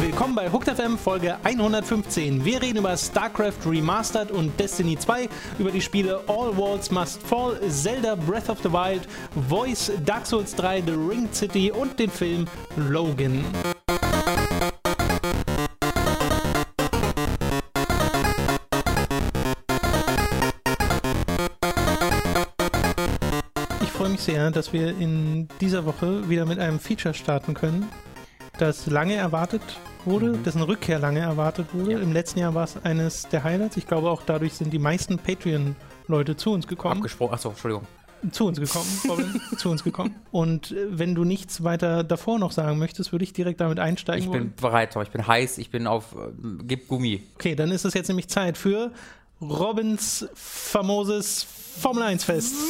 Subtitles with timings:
[0.00, 2.44] Willkommen bei Hooked FM Folge 115.
[2.44, 5.28] Wir reden über StarCraft Remastered und Destiny 2,
[5.58, 9.08] über die Spiele All Walls Must Fall, Zelda Breath of the Wild,
[9.48, 12.46] Voice, Dark Souls 3, The Ring City und den Film
[12.76, 13.44] Logan.
[24.20, 27.88] Mich sehr, dass wir in dieser Woche wieder mit einem Feature starten können,
[28.58, 29.62] das lange erwartet
[30.04, 30.42] wurde, Mhm.
[30.42, 31.92] dessen Rückkehr lange erwartet wurde.
[31.92, 31.98] Ja.
[32.00, 33.76] Im letzten Jahr war es eines der Highlights.
[33.78, 36.96] Ich glaube, auch dadurch sind die meisten Patreon-Leute zu uns gekommen.
[36.98, 37.32] Abgesprochen.
[37.34, 37.86] Achso, Entschuldigung.
[38.32, 40.14] Zu uns gekommen, zu uns gekommen.
[40.30, 44.22] Und äh, wenn du nichts weiter davor noch sagen möchtest, würde ich direkt damit einsteigen
[44.24, 44.50] Ich wollen.
[44.50, 45.02] bin bereit, Tom.
[45.02, 45.56] Ich bin heiß.
[45.56, 46.14] Ich bin auf.
[46.14, 46.28] Äh,
[46.64, 47.22] gib Gummi.
[47.36, 48.90] Okay, dann ist es jetzt nämlich Zeit für
[49.40, 51.46] Robins famoses
[51.78, 52.54] Formel 1 Fest.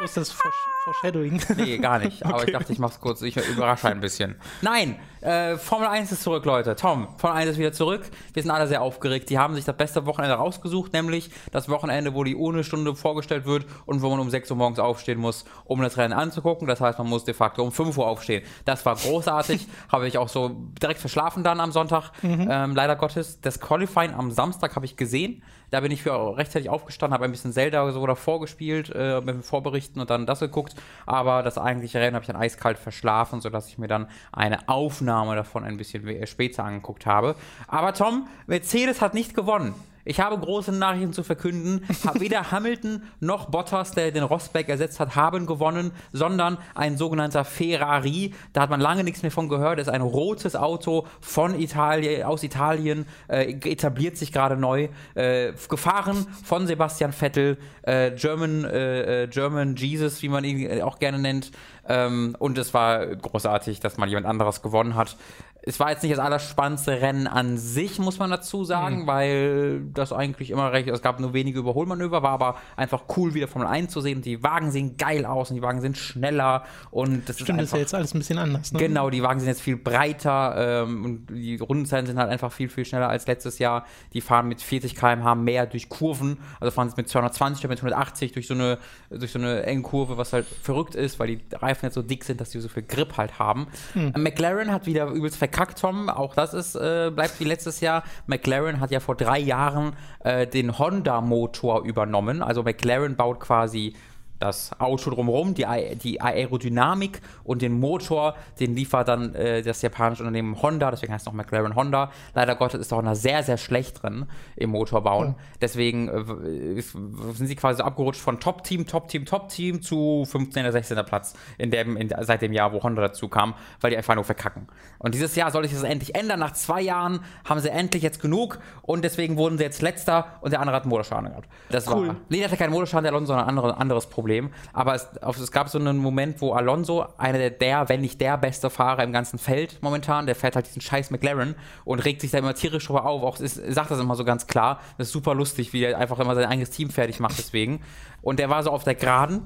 [0.00, 0.52] Wo ist das Forsh-
[0.84, 1.40] Foreshadowing?
[1.56, 2.24] Nee, gar nicht.
[2.24, 3.20] Aber ich dachte, ich mach's kurz.
[3.22, 4.36] Ich überrasche ein bisschen.
[4.62, 6.76] Nein, äh, Formel 1 ist zurück, Leute.
[6.76, 8.02] Tom, Formel 1 ist wieder zurück.
[8.32, 9.28] Wir sind alle sehr aufgeregt.
[9.28, 13.44] Die haben sich das beste Wochenende rausgesucht, nämlich das Wochenende, wo die ohne Stunde vorgestellt
[13.44, 16.68] wird und wo man um 6 Uhr morgens aufstehen muss, um das Rennen anzugucken.
[16.68, 18.44] Das heißt, man muss de facto um 5 Uhr aufstehen.
[18.64, 19.66] Das war großartig.
[19.90, 22.12] Habe ich auch so direkt verschlafen dann am Sonntag.
[22.22, 23.40] Ähm, leider Gottes.
[23.40, 25.42] Das Qualifying am Samstag habe ich gesehen.
[25.70, 29.44] Da bin ich für rechtzeitig aufgestanden, habe ein bisschen Zelda so davor gespielt, äh, mit
[29.44, 30.74] Vorberichten und dann das geguckt.
[31.06, 35.36] Aber das eigentliche Rennen habe ich dann eiskalt verschlafen, sodass ich mir dann eine Aufnahme
[35.36, 37.34] davon ein bisschen we- später angeguckt habe.
[37.66, 39.74] Aber Tom, Mercedes hat nicht gewonnen.
[40.08, 41.84] Ich habe große Nachrichten zu verkünden.
[42.14, 48.32] Weder Hamilton noch Bottas, der den Rosberg ersetzt hat, haben gewonnen, sondern ein sogenannter Ferrari.
[48.54, 49.78] Da hat man lange nichts mehr von gehört.
[49.78, 54.88] Das ist ein rotes Auto von Italien, aus Italien, äh, etabliert sich gerade neu.
[55.14, 60.98] Äh, gefahren von Sebastian Vettel, äh, German, äh, äh, German Jesus, wie man ihn auch
[60.98, 61.50] gerne nennt.
[61.88, 65.16] Ähm, und es war großartig, dass mal jemand anderes gewonnen hat.
[65.62, 70.12] Es war jetzt nicht das allerspannendste Rennen an sich, muss man dazu sagen, weil das
[70.12, 73.92] eigentlich immer recht, es gab nur wenige Überholmanöver, war aber einfach cool, wieder Formel 1
[73.92, 74.22] zu sehen.
[74.22, 77.68] Die Wagen sehen geil aus und die Wagen sind schneller und das Stimmt, das ist
[77.68, 78.72] ist einfach ja jetzt alles ein bisschen anders.
[78.72, 78.78] Ne?
[78.78, 82.68] Genau, die Wagen sind jetzt viel breiter ähm, und die Rundenzeiten sind halt einfach viel,
[82.68, 83.84] viel schneller als letztes Jahr.
[84.12, 87.78] Die fahren mit 40 km/h mehr durch Kurven, also fahren jetzt mit 220 oder mit
[87.78, 88.78] 180 durch so eine,
[89.10, 92.24] durch so eine enge Kurve, was halt verrückt ist, weil die Reifen jetzt so dick
[92.24, 93.68] sind, dass die so viel Grip halt haben.
[93.94, 96.08] Äh, McLaren hat wieder übelst verkackt, Tom.
[96.10, 98.04] Auch das ist, äh, bleibt wie letztes Jahr.
[98.26, 102.42] McLaren hat ja vor drei Jahren äh, den Honda-Motor übernommen.
[102.42, 103.94] Also McLaren baut quasi
[104.38, 105.66] das Auto drumherum, die,
[105.96, 111.26] die Aerodynamik und den Motor, den liefert dann äh, das japanische Unternehmen Honda, deswegen heißt
[111.26, 112.10] es auch McLaren Honda.
[112.34, 114.26] Leider Gottes ist Honda sehr, sehr schlecht drin
[114.56, 115.34] im Motorbauen.
[115.60, 120.62] Deswegen äh, sind sie quasi abgerutscht von Top-Team, Top-Team, Top-Team zu 15.
[120.62, 120.98] oder 16.
[121.04, 124.24] Platz in dem, in, seit dem Jahr, wo Honda dazu kam, weil die einfach nur
[124.24, 124.68] verkacken.
[124.98, 126.40] Und dieses Jahr soll sich das endlich ändern.
[126.40, 130.50] Nach zwei Jahren haben sie endlich jetzt genug und deswegen wurden sie jetzt letzter und
[130.52, 131.48] der andere hat einen Motorschaden gehabt.
[131.70, 132.08] Das Cool.
[132.08, 134.50] war Nee, hatte keinen Motorschaden, der Alonso, sondern ein andere, anderes Problem.
[134.72, 135.08] Aber es,
[135.40, 139.04] es gab so einen Moment, wo Alonso, einer der, der, wenn nicht der beste Fahrer
[139.04, 141.54] im ganzen Feld momentan, der fährt halt diesen scheiß McLaren
[141.84, 143.22] und regt sich da immer tierisch drüber auf.
[143.22, 144.80] Auch ist, sagt das immer so ganz klar.
[144.98, 147.80] Das ist super lustig, wie er einfach immer sein eigenes Team fertig macht deswegen.
[148.22, 149.42] Und der war so auf der Geraden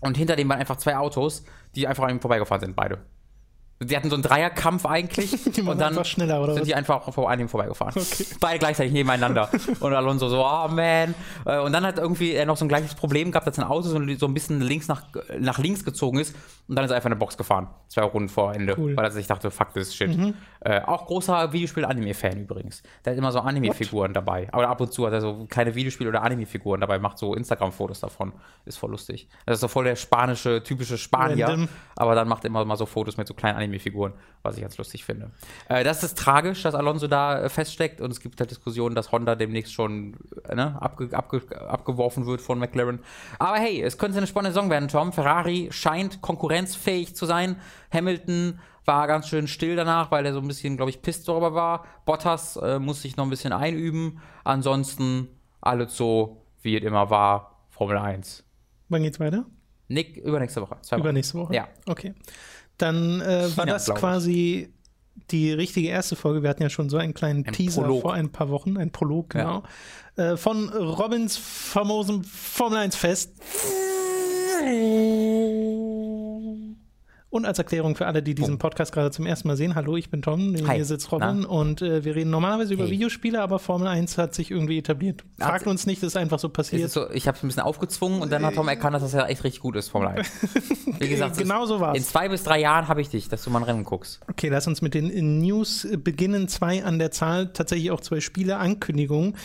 [0.00, 1.44] und hinter dem waren einfach zwei Autos,
[1.76, 2.98] die einfach an ihm vorbeigefahren sind, beide.
[3.84, 5.30] Die hatten so einen Dreierkampf eigentlich.
[5.52, 6.68] Die und dann schneller, oder sind was?
[6.68, 8.02] die einfach vor ihm vorbeigefahren.
[8.40, 9.48] Beide gleichzeitig nebeneinander.
[9.80, 11.14] und Alonso so, oh man.
[11.44, 13.82] Äh, Und dann hat irgendwie er noch so ein gleiches Problem gehabt, dass sein Auto
[13.88, 15.02] so, so ein bisschen links nach,
[15.38, 16.34] nach links gezogen ist.
[16.68, 17.68] Und dann ist er einfach in eine Box gefahren.
[17.88, 18.74] Zwei Runden vor Ende.
[18.78, 18.92] Cool.
[18.92, 18.96] Mhm.
[18.96, 20.16] Weil er sich dachte, fuck this shit.
[20.60, 22.82] Äh, auch großer Videospiel-Anime-Fan übrigens.
[23.04, 24.48] Der hat immer so Anime-Figuren dabei.
[24.52, 28.00] Aber ab und zu hat er so kleine Videospiel- oder Anime-Figuren dabei, macht so Instagram-Fotos
[28.00, 28.32] davon.
[28.64, 29.28] Ist voll lustig.
[29.46, 31.48] Das ist so voll der spanische, typische Spanier.
[31.48, 31.68] Random.
[31.96, 34.12] Aber dann macht er immer mal so Fotos mit so kleinen Anime-Figuren,
[34.42, 35.30] was ich ganz lustig finde.
[35.68, 39.12] Äh, das ist tragisch, dass Alonso da äh, feststeckt und es gibt halt Diskussionen, dass
[39.12, 40.16] Honda demnächst schon
[40.48, 43.00] äh, ne, abge abge abgeworfen wird von McLaren.
[43.38, 45.12] Aber hey, es könnte eine spannende Saison werden, Tom.
[45.12, 47.56] Ferrari scheint konkurrenzfähig zu sein.
[47.92, 51.54] Hamilton war ganz schön still danach, weil er so ein bisschen, glaube ich, pisst darüber
[51.54, 51.84] war.
[52.04, 54.20] Bottas äh, muss sich noch ein bisschen einüben.
[54.44, 55.28] Ansonsten
[55.60, 57.66] alles so, wie es immer war.
[57.70, 58.44] Formel 1.
[58.88, 59.46] Wann geht's weiter?
[59.88, 60.76] Nick, übernächste Woche.
[60.82, 61.02] Zwei Wochen.
[61.02, 61.54] Übernächste Woche?
[61.54, 61.68] Ja.
[61.86, 62.14] Okay.
[62.78, 64.72] Dann äh, war das quasi
[65.30, 66.42] die richtige erste Folge.
[66.42, 68.02] Wir hatten ja schon so einen kleinen Ein Teaser Prolog.
[68.02, 69.62] vor ein paar Wochen, ein Prolog, genau.
[70.16, 73.32] Äh, von Robins famosem Formel 1 Fest.
[77.32, 80.10] Und als Erklärung für alle, die diesen Podcast gerade zum ersten Mal sehen, hallo, ich
[80.10, 80.76] bin Tom, Hi.
[80.76, 81.48] mir sitzt Robin Na?
[81.48, 82.90] und äh, wir reden normalerweise über Hey.
[82.92, 85.24] Videospiele, aber Formel 1 hat sich irgendwie etabliert.
[85.40, 86.82] Fragt uns nicht, das ist einfach so passiert.
[86.82, 89.14] ist so, ich habe es ein bisschen aufgezwungen und dann hat Tom erkannt, dass das
[89.14, 90.30] ja echt richtig gut ist, Formel 1.
[90.98, 91.96] Wie gesagt, Genau so war's.
[91.96, 94.20] in zwei bis drei Jahren habe ich dich, dass du mal ein Rennen guckst.
[94.28, 96.48] Okay, lass uns mit den News beginnen.
[96.48, 99.36] Zwei an der Zahl, tatsächlich auch zwei Spiele-Ankündigungen.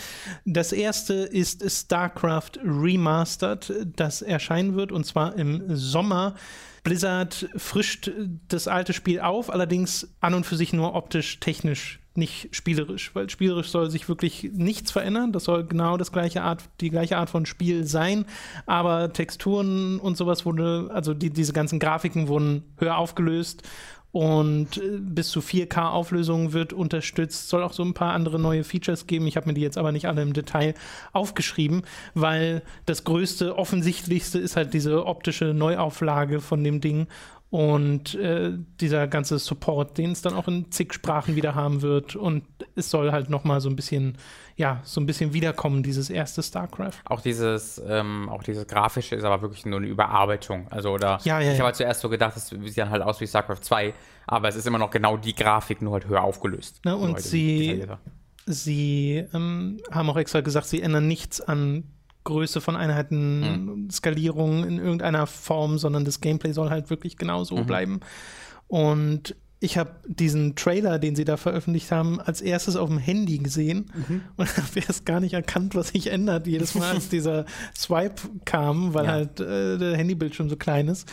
[0.44, 6.34] Das erste ist StarCraft Remastered, das erscheinen wird und zwar im Sommer.
[6.88, 8.10] Blizzard frischt
[8.48, 13.28] das alte Spiel auf, allerdings an und für sich nur optisch, technisch, nicht spielerisch, weil
[13.28, 15.32] spielerisch soll sich wirklich nichts verändern.
[15.32, 18.24] Das soll genau das gleiche Art, die gleiche Art von Spiel sein,
[18.64, 23.64] aber Texturen und sowas wurde, also die, diese ganzen Grafiken wurden höher aufgelöst
[24.12, 27.48] und äh, bis zu 4K Auflösung wird unterstützt.
[27.48, 29.26] Soll auch so ein paar andere neue Features geben.
[29.26, 30.74] Ich habe mir die jetzt aber nicht alle im Detail
[31.12, 31.82] aufgeschrieben,
[32.14, 37.06] weil das größte, offensichtlichste ist halt diese optische Neuauflage von dem Ding
[37.50, 42.14] und äh, dieser ganze Support, den es dann auch in zig Sprachen wieder haben wird.
[42.14, 42.44] Und
[42.74, 44.18] es soll halt nochmal so ein bisschen,
[44.58, 46.94] ja, so ein bisschen wiederkommen, dieses erste StarCraft.
[47.04, 50.66] Auch dieses, ähm, auch dieses Grafische ist aber wirklich nur eine Überarbeitung.
[50.70, 53.20] Also, oder Ja, ja, ich habe halt zuerst so gedacht, es sieht dann halt aus
[53.20, 53.94] wie StarCraft 2,
[54.26, 56.84] aber es ist immer noch genau die Grafik, nur halt höher aufgelöst.
[56.84, 57.86] Ne, und halt sie-.
[58.46, 61.84] Sie ähm, haben auch extra gesagt, sie ändern nichts an
[62.24, 67.62] Größe von Einheiten, Skalierung in irgendeiner Form, sondern das Gameplay soll halt wirklich genau so
[67.64, 68.00] bleiben.
[68.66, 73.38] Und ich habe diesen Trailer, den sie da veröffentlicht haben, als erstes auf dem Handy
[73.38, 73.90] gesehen
[74.36, 77.44] und habe erst gar nicht erkannt, was sich ändert, jedes Mal, als dieser
[77.76, 79.10] Swipe kam, weil Ja.
[79.12, 81.08] halt äh, der Handybildschirm so klein ist.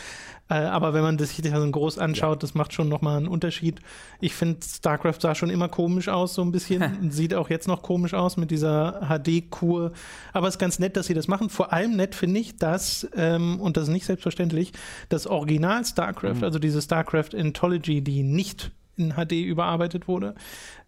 [0.47, 3.27] Äh, aber wenn man das sich das so groß anschaut, das macht schon nochmal einen
[3.27, 3.79] Unterschied.
[4.21, 6.83] Ich finde, StarCraft sah schon immer komisch aus, so ein bisschen.
[7.11, 9.91] Sieht auch jetzt noch komisch aus mit dieser HD-Kur.
[10.33, 11.49] Aber es ist ganz nett, dass sie das machen.
[11.49, 14.71] Vor allem nett finde ich, dass, ähm, und das ist nicht selbstverständlich,
[15.09, 20.35] das Original StarCraft, also diese StarCraft Anthology, die nicht in HD überarbeitet wurde,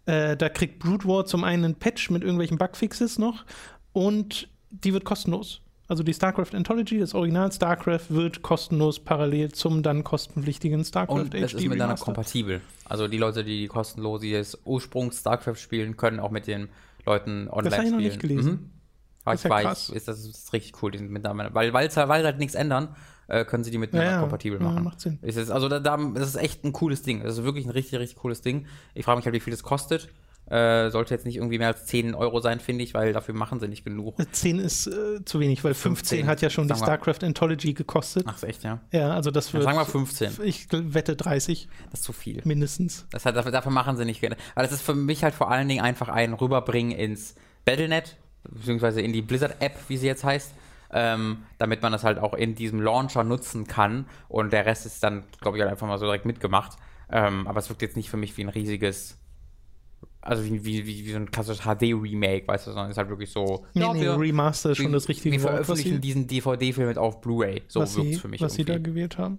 [0.06, 3.44] äh, da kriegt Brood War zum einen einen Patch mit irgendwelchen Bugfixes noch
[3.92, 5.60] und die wird kostenlos.
[5.88, 11.30] Also die StarCraft Anthology, das Original StarCraft, wird kostenlos parallel zum dann kostenpflichtigen StarCraft Und
[11.30, 12.60] HD ist miteinander kompatibel.
[12.84, 16.68] Also die Leute, die kostenloses Ursprungs StarCraft spielen, können auch mit den
[17.06, 18.08] Leuten online hab ich noch spielen.
[18.08, 18.50] nicht gelesen.
[18.52, 18.70] Mhm.
[19.24, 19.88] Aber Das ist ich ja weiß, krass.
[19.90, 21.54] ist, das ist richtig cool, die sind miteinander.
[21.54, 22.94] Weil, weil's halt- weil halt nichts ändern,
[23.28, 24.20] äh, können sie die miteinander Ja, ja.
[24.22, 24.84] kompatibel Ja, machen.
[24.84, 25.18] macht Sinn.
[25.22, 27.22] Ist es, also da, da, das ist echt ein cooles Ding.
[27.22, 28.66] Das ist wirklich ein richtig, richtig cooles Ding.
[28.94, 30.08] Ich frage mich halt, wie viel es kostet.
[30.50, 33.60] Äh, sollte jetzt nicht irgendwie mehr als 10 Euro sein, finde ich, weil dafür machen
[33.60, 34.16] sie nicht genug.
[34.32, 36.74] 10 ist äh, zu wenig, weil 15, 15, hat ja schon die.
[36.74, 38.24] StarCraft Anthology gekostet.
[38.26, 38.80] Ach, ist echt, ja.
[38.90, 39.62] Ja, also das wird.
[39.64, 40.38] sagen wir 15.
[40.44, 42.40] Ich wette 30 Das ist zu viel.
[42.46, 43.04] mindestens.
[43.10, 44.38] Das hat, dafür, dafür machen sie nicht gerne.
[44.54, 47.34] Weil das ist für mich halt vor allen Dingen einfach ein Rüberbringen ins
[47.66, 50.52] Battlenet, beziehungsweise in die Blizzard-App, wie sie jetzt heißt,
[50.92, 54.06] ähm, damit man das halt auch in diesem Launcher nutzen kann.
[54.28, 56.78] Und der Rest ist dann, glaube ich, halt einfach mal so direkt mitgemacht.
[57.10, 59.18] Ähm, aber es wirkt jetzt nicht für mich wie ein riesiges,
[60.20, 63.08] also wie, wie, wie, wie so ein klassisches HD-Remake, weißt du, sondern es ist halt
[63.08, 63.64] wirklich so.
[63.74, 66.26] Nee, ja, nee, wir, Remaster ist schon wir, das richtige wir Wort, was veröffentlichen diesen
[66.26, 67.62] DVD-Film mit auf Blu-ray.
[67.68, 68.90] So wirkt es für mich was sie da irgendwie.
[68.90, 69.38] gewählt haben.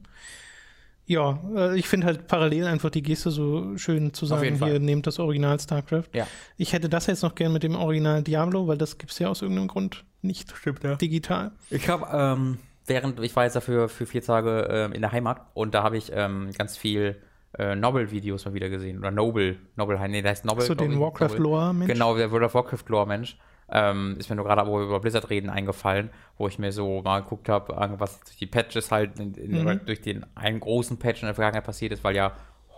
[1.10, 4.70] Ja, äh, ich finde halt parallel einfach die Geste so schön zu sagen, Fall.
[4.70, 6.06] hier nehmt das Original StarCraft.
[6.14, 6.28] Ja.
[6.56, 9.28] Ich hätte das jetzt noch gern mit dem Original Diablo, weil das gibt es ja
[9.28, 10.96] aus irgendeinem Grund nicht Stimmt, ja.
[10.98, 11.52] digital.
[11.72, 15.42] Ich habe, ähm, während, ich war jetzt dafür für vier Tage ähm, in der Heimat
[15.56, 17.16] und da habe ich ähm, ganz viel
[17.58, 19.00] äh, Noble-Videos mal wieder gesehen.
[19.00, 20.64] Oder Noble, Noble, nee, der heißt Noble.
[20.64, 21.92] So den ich, Warcraft-Lore, Mensch.
[21.92, 23.36] Genau, der World of Warcraft-Lore-Mensch.
[23.72, 27.02] Ähm, ist mir nur gerade, wo wir über Blizzard reden, eingefallen, wo ich mir so
[27.04, 29.82] mal geguckt habe, was durch die Patches halt, in, in, Mhm.
[29.86, 32.32] durch den einen großen Patch in der Vergangenheit passiert ist, weil ja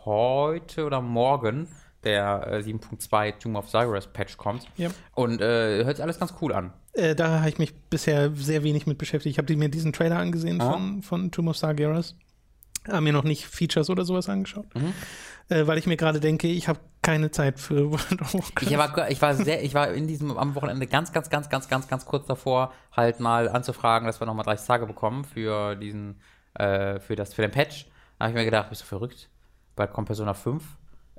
[0.05, 1.67] heute oder morgen
[2.03, 4.65] der äh, 7.2 Tomb of Cyrus Patch kommt.
[4.75, 4.89] Ja.
[5.13, 6.73] Und äh, hört sich alles ganz cool an.
[6.93, 9.33] Äh, da habe ich mich bisher sehr wenig mit beschäftigt.
[9.33, 10.71] Ich habe mir diesen Trailer angesehen Ah.
[10.71, 12.15] von, von Tomb of Sargeras.
[12.87, 14.73] Habe mir noch nicht Features oder sowas angeschaut.
[14.75, 14.93] Mhm.
[15.49, 18.71] Äh, weil ich mir gerade denke, ich habe keine Zeit für World of Warcraft.
[18.71, 21.67] Ich war, ich war sehr, ich war in diesem am Wochenende ganz, ganz, ganz, ganz,
[21.67, 26.21] ganz, ganz kurz davor, halt mal anzufragen, dass wir nochmal 30 Tage bekommen für diesen,
[26.55, 27.85] äh, für das, für den Patch.
[28.17, 29.29] Da habe ich mir gedacht, bist du verrückt?
[29.75, 30.63] Bald kommt Persona 5.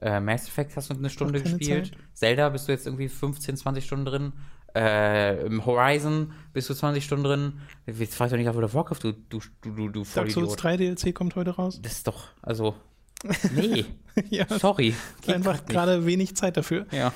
[0.00, 1.88] Äh, Mass Effect hast du eine Stunde gespielt.
[1.88, 1.99] Zeit.
[2.14, 4.33] Zelda bist du jetzt irgendwie 15, 20 Stunden drin.
[4.75, 7.52] Äh, Im Horizon bist du 20 Stunden drin.
[7.87, 10.55] Jetzt fragst du nicht auf World of Warcraft, du, du, du, du, du Dark Souls
[10.55, 10.62] Vollidiot.
[10.62, 11.81] 3 DLC kommt heute raus.
[11.83, 12.75] Das ist doch, also,
[13.55, 13.85] nee,
[14.31, 14.95] ja, sorry.
[15.21, 16.87] Geht einfach gerade wenig Zeit dafür.
[16.91, 17.12] Ja.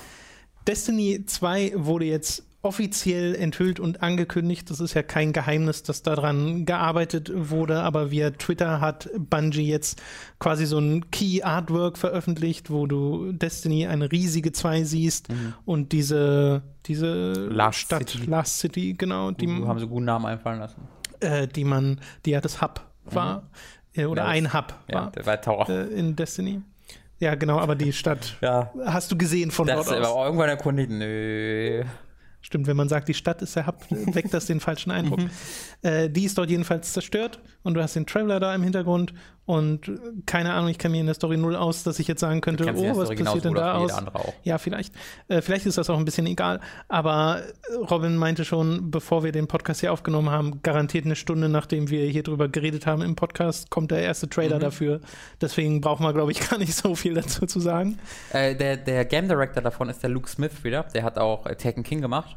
[0.66, 4.68] Destiny 2 wurde jetzt offiziell enthüllt und angekündigt.
[4.70, 10.02] Das ist ja kein Geheimnis, dass daran gearbeitet wurde, aber via Twitter hat Bungie jetzt
[10.40, 15.28] quasi so ein Key Artwork veröffentlicht, wo du Destiny eine riesige 2 siehst
[15.64, 17.54] und diese, diese Mhm.
[17.56, 18.26] Last Stadt, City.
[18.26, 20.80] Last City, genau, die, Die haben so guten Namen einfallen lassen.
[21.20, 23.48] äh, die man, die ja das Hub war.
[23.94, 25.68] äh, oder Ja, ein Hub Ja, war der war Tower.
[25.70, 26.60] äh, in Destiny.
[27.18, 28.70] Ja, genau, aber die Stadt ja.
[28.84, 30.14] hast du gesehen von Das dort aber aus.
[30.16, 30.90] auch irgendwann erkundigt.
[30.90, 31.82] Nö.
[32.46, 35.18] Stimmt, wenn man sagt, die Stadt ist der Hub, weckt das den falschen Eindruck.
[35.18, 35.30] Mhm.
[35.82, 39.12] Äh, die ist dort jedenfalls zerstört und du hast den Traveler da im Hintergrund
[39.46, 39.92] und
[40.26, 42.64] keine Ahnung, ich kenne mir in der Story null aus, dass ich jetzt sagen könnte,
[42.64, 43.92] oh, was passiert denn da aus?
[44.42, 44.92] Ja, vielleicht.
[45.28, 46.60] Äh, vielleicht ist das auch ein bisschen egal.
[46.88, 47.42] Aber
[47.90, 52.06] Robin meinte schon, bevor wir den Podcast hier aufgenommen haben, garantiert eine Stunde, nachdem wir
[52.06, 54.30] hier drüber geredet haben im Podcast, kommt der erste Mhm.
[54.30, 55.00] Trailer dafür.
[55.40, 57.98] Deswegen brauchen wir, glaube ich, gar nicht so viel dazu zu sagen.
[58.32, 60.84] Äh, der, der Game Director davon ist der Luke Smith wieder.
[60.92, 62.35] Der hat auch äh, Taken King gemacht.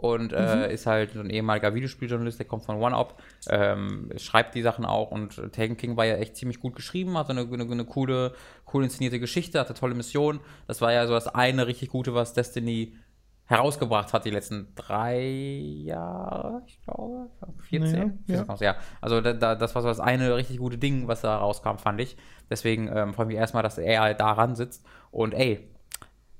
[0.00, 0.70] Und äh, Mhm.
[0.70, 5.10] ist halt so ein ehemaliger Videospieljournalist, der kommt von One-Up, ähm, schreibt die Sachen auch
[5.10, 8.32] und Taken King war ja echt ziemlich gut geschrieben, hatte eine, eine, eine coole,
[8.72, 10.40] cool inszenierte Geschichte, hatte tolle Missionen.
[10.66, 12.96] Das war ja so das eine richtig gute, was Destiny
[13.44, 17.28] herausgebracht hat die letzten drei Jahre, ich glaube,
[17.68, 18.22] 14.
[18.26, 18.44] Ja, ja.
[18.46, 18.76] 14, ja.
[19.00, 22.00] Also da, da, das war so das eine richtig gute Ding, was da rauskam, fand
[22.00, 22.16] ich.
[22.48, 24.86] Deswegen ähm, freue ich mich erstmal, dass er halt da ran sitzt.
[25.10, 25.68] Und ey,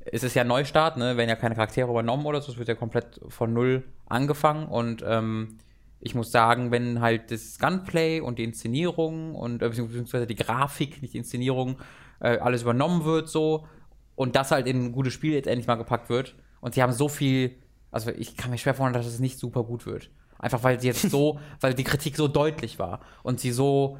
[0.04, 1.16] es ist ja Neustart, ne?
[1.16, 5.04] werden ja keine Charaktere übernommen oder so, es wird ja komplett von null angefangen und
[5.06, 5.58] ähm,
[6.00, 11.02] ich muss sagen, wenn halt das Gunplay und die Inszenierung und äh, beziehungsweise die Grafik,
[11.02, 11.78] nicht die Inszenierung,
[12.20, 13.66] äh, alles übernommen wird so
[14.14, 16.92] und das halt in ein gutes Spiel jetzt endlich mal gepackt wird und sie haben
[16.92, 17.56] so viel,
[17.90, 20.10] also ich kann mir schwer vorstellen, dass es nicht super gut wird.
[20.38, 23.98] Einfach weil sie jetzt so, weil die Kritik so deutlich war und sie so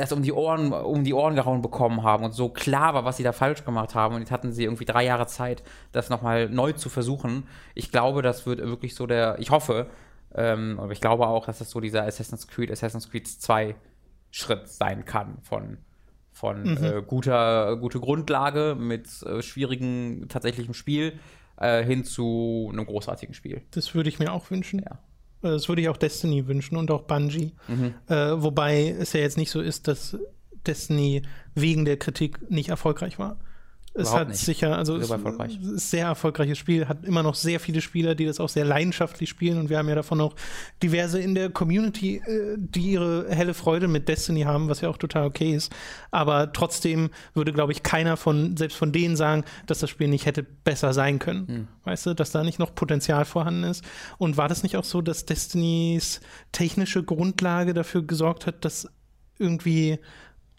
[0.00, 3.18] das um die Ohren, um die Ohren gehauen bekommen haben und so klar war, was
[3.18, 4.14] sie da falsch gemacht haben.
[4.14, 7.46] Und jetzt hatten sie irgendwie drei Jahre Zeit, das nochmal neu zu versuchen.
[7.74, 9.88] Ich glaube, das wird wirklich so der, ich hoffe,
[10.34, 13.74] ähm, aber ich glaube auch, dass das so dieser Assassin's Creed, Assassin's Creed 2
[14.30, 15.78] Schritt sein kann von,
[16.32, 21.18] von äh, guter, gute Grundlage mit äh, schwierigem tatsächlichem Spiel
[21.56, 23.62] äh, hin zu einem großartigen Spiel.
[23.72, 24.80] Das würde ich mir auch wünschen.
[24.80, 24.98] Ja.
[25.42, 27.52] Äh, Das würde ich auch Destiny wünschen und auch Bungie.
[27.68, 27.94] Mhm.
[28.08, 30.16] Äh, wobei es ja jetzt nicht so ist, dass
[30.66, 31.22] Destiny
[31.54, 33.38] wegen der Kritik nicht erfolgreich war.
[33.92, 34.38] Es hat nicht.
[34.38, 38.24] sicher, also es ist ein sehr erfolgreiches Spiel, hat immer noch sehr viele Spieler, die
[38.24, 40.36] das auch sehr leidenschaftlich spielen und wir haben ja davon auch
[40.80, 44.96] diverse in der Community, äh, die ihre helle Freude mit Destiny haben, was ja auch
[44.96, 45.72] total okay ist.
[46.12, 50.24] Aber trotzdem würde, glaube ich, keiner von, selbst von denen sagen, dass das Spiel nicht
[50.24, 51.48] hätte besser sein können.
[51.48, 51.68] Hm.
[51.84, 53.84] Weißt du, dass da nicht noch Potenzial vorhanden ist.
[54.18, 56.20] Und war das nicht auch so, dass Destinys
[56.52, 58.88] technische Grundlage dafür gesorgt hat, dass
[59.38, 59.98] irgendwie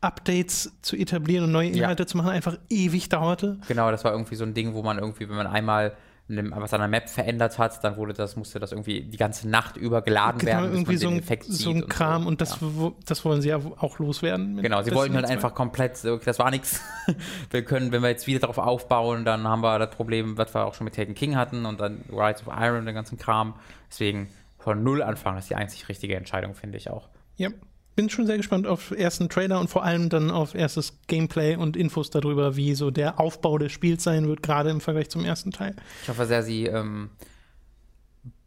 [0.02, 1.76] Updates zu etablieren und neue Ja.
[1.84, 3.60] Inhalte zu machen einfach ewig dauerte?
[3.68, 5.96] Genau, das war irgendwie so ein Ding, wo man irgendwie, wenn man einmal
[6.34, 9.76] was an der Map verändert hat, dann wurde das, musste das irgendwie die ganze Nacht
[9.76, 12.92] über geladen Genau, werden, bis irgendwie man so ein, so ein Kram und, das, ja.
[13.06, 14.62] das wollen sie ja auch loswerden.
[14.62, 15.46] Genau, sie wollten halt Destiny 2.
[15.48, 16.80] einfach komplett, so, das war nichts.
[17.50, 20.66] Wir können, wenn wir jetzt wieder darauf aufbauen, dann haben wir das Problem, was wir
[20.66, 23.56] auch schon mit Taken King hatten und dann Rise of Iron, den ganzen Kram.
[23.90, 27.10] Deswegen von null anfangen, ist die einzig richtige Entscheidung, finde ich auch.
[27.36, 27.50] Ja,
[27.96, 31.76] bin schon sehr gespannt auf ersten Trailer und vor allem dann auf erstes Gameplay und
[31.76, 35.52] Infos darüber, wie so der Aufbau des Spiels sein wird, gerade im Vergleich zum ersten
[35.52, 35.76] Teil.
[36.04, 37.10] Ich hoffe sehr, sie ähm,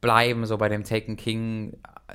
[0.01, 1.75] bleiben so bei dem Taken King,
[2.09, 2.15] äh,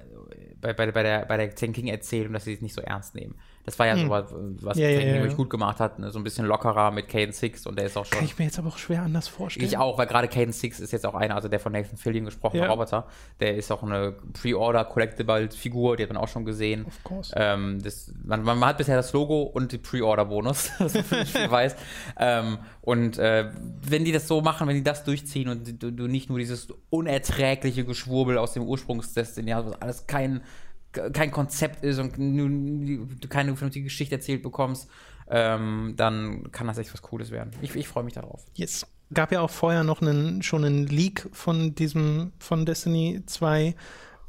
[0.59, 3.15] bei, bei, bei der, bei der Taken King Erzählung, dass sie es nicht so ernst
[3.15, 3.35] nehmen.
[3.65, 4.25] Das war ja so was,
[4.61, 4.83] was Hm.
[4.83, 6.11] Ja, ja, ja, gut gemacht hat, ne?
[6.11, 8.17] so ein bisschen lockerer mit Kane Six und der ist auch schon.
[8.17, 9.65] Kann ich mir jetzt aber auch schwer anders vorstellen.
[9.65, 12.25] Ich auch, weil gerade Caden Six ist jetzt auch einer, also der von Nathan Fillion
[12.25, 12.67] gesprochene.
[12.67, 13.07] Roboter,
[13.39, 16.85] der ist auch eine Pre-Order Collectible-Figur, die hat man auch schon gesehen.
[16.85, 17.33] Of course.
[17.35, 21.75] Ähm, das, man, man hat bisher das Logo und die Pre-Order-Bonus, für das Spiel weiß.
[22.19, 23.51] Ähm, und äh,
[23.81, 26.69] wenn die das so machen, wenn die das durchziehen und du, du nicht nur dieses
[26.89, 30.41] unerträgliche Geschwurbel aus dem Ursprungsdestiny hast, was alles kein,
[30.91, 34.89] kein Konzept ist und du keine vernünftige Geschichte erzählt bekommst,
[35.29, 37.51] ähm, dann kann das echt was Cooles werden.
[37.61, 38.45] Ich, ich freue mich darauf.
[38.55, 38.85] Yes.
[39.13, 43.75] Gab ja auch vorher noch einen, schon einen Leak von diesem, von Destiny 2,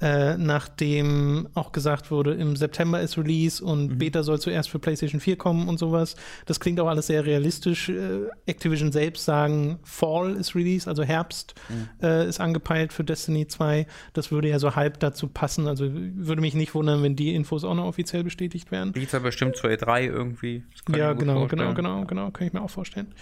[0.00, 5.20] äh, nachdem auch gesagt wurde, im September ist Release und Beta soll zuerst für PlayStation
[5.20, 6.16] 4 kommen und sowas.
[6.46, 7.88] Das klingt auch alles sehr realistisch.
[7.88, 11.54] Äh, Activision selbst sagen, Fall ist Release, also Herbst
[12.02, 13.86] äh, ist angepeilt für Destiny 2.
[14.12, 15.66] Das würde ja so halb dazu passen.
[15.66, 18.92] Also würde mich nicht wundern, wenn die Infos auch noch offiziell bestätigt werden.
[18.94, 20.64] Liegt aber bestimmt zur E3 irgendwie.
[20.94, 23.14] Ja, genau, genau, genau, genau, kann ich mir auch vorstellen.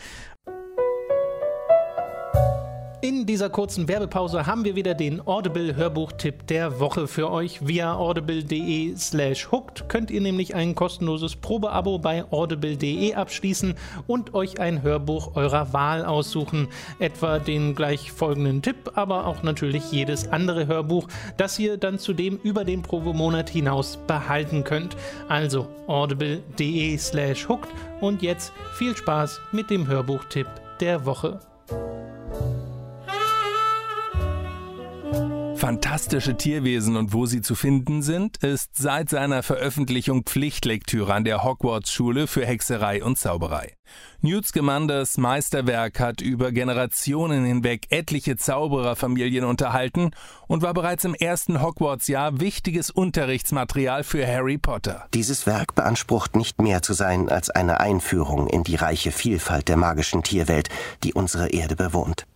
[3.01, 7.65] In dieser kurzen Werbepause haben wir wieder den Audible Hörbuchtipp der Woche für euch.
[7.65, 13.75] Via audible.de slash hooked könnt ihr nämlich ein kostenloses Probeabo bei audible.de abschließen
[14.09, 16.67] und euch ein Hörbuch eurer Wahl aussuchen.
[16.99, 22.41] Etwa den gleich folgenden Tipp, aber auch natürlich jedes andere Hörbuch, das ihr dann zudem
[22.43, 24.97] über den Probemonat hinaus behalten könnt.
[25.29, 30.49] Also audible.de slash hooked und jetzt viel Spaß mit dem Hörbuchtipp
[30.81, 31.39] der Woche.
[35.59, 41.43] Fantastische Tierwesen und wo sie zu finden sind, ist seit seiner Veröffentlichung Pflichtlektüre an der
[41.43, 43.75] Hogwarts-Schule für Hexerei und Zauberei.
[44.21, 50.13] Newt Scamanders Meisterwerk hat über Generationen hinweg etliche Zaubererfamilien unterhalten
[50.47, 55.07] und war bereits im ersten Hogwarts-Jahr wichtiges Unterrichtsmaterial für Harry Potter.
[55.13, 59.77] Dieses Werk beansprucht nicht mehr zu sein als eine Einführung in die reiche Vielfalt der
[59.77, 60.69] magischen Tierwelt,
[61.03, 62.27] die unsere Erde bewohnt.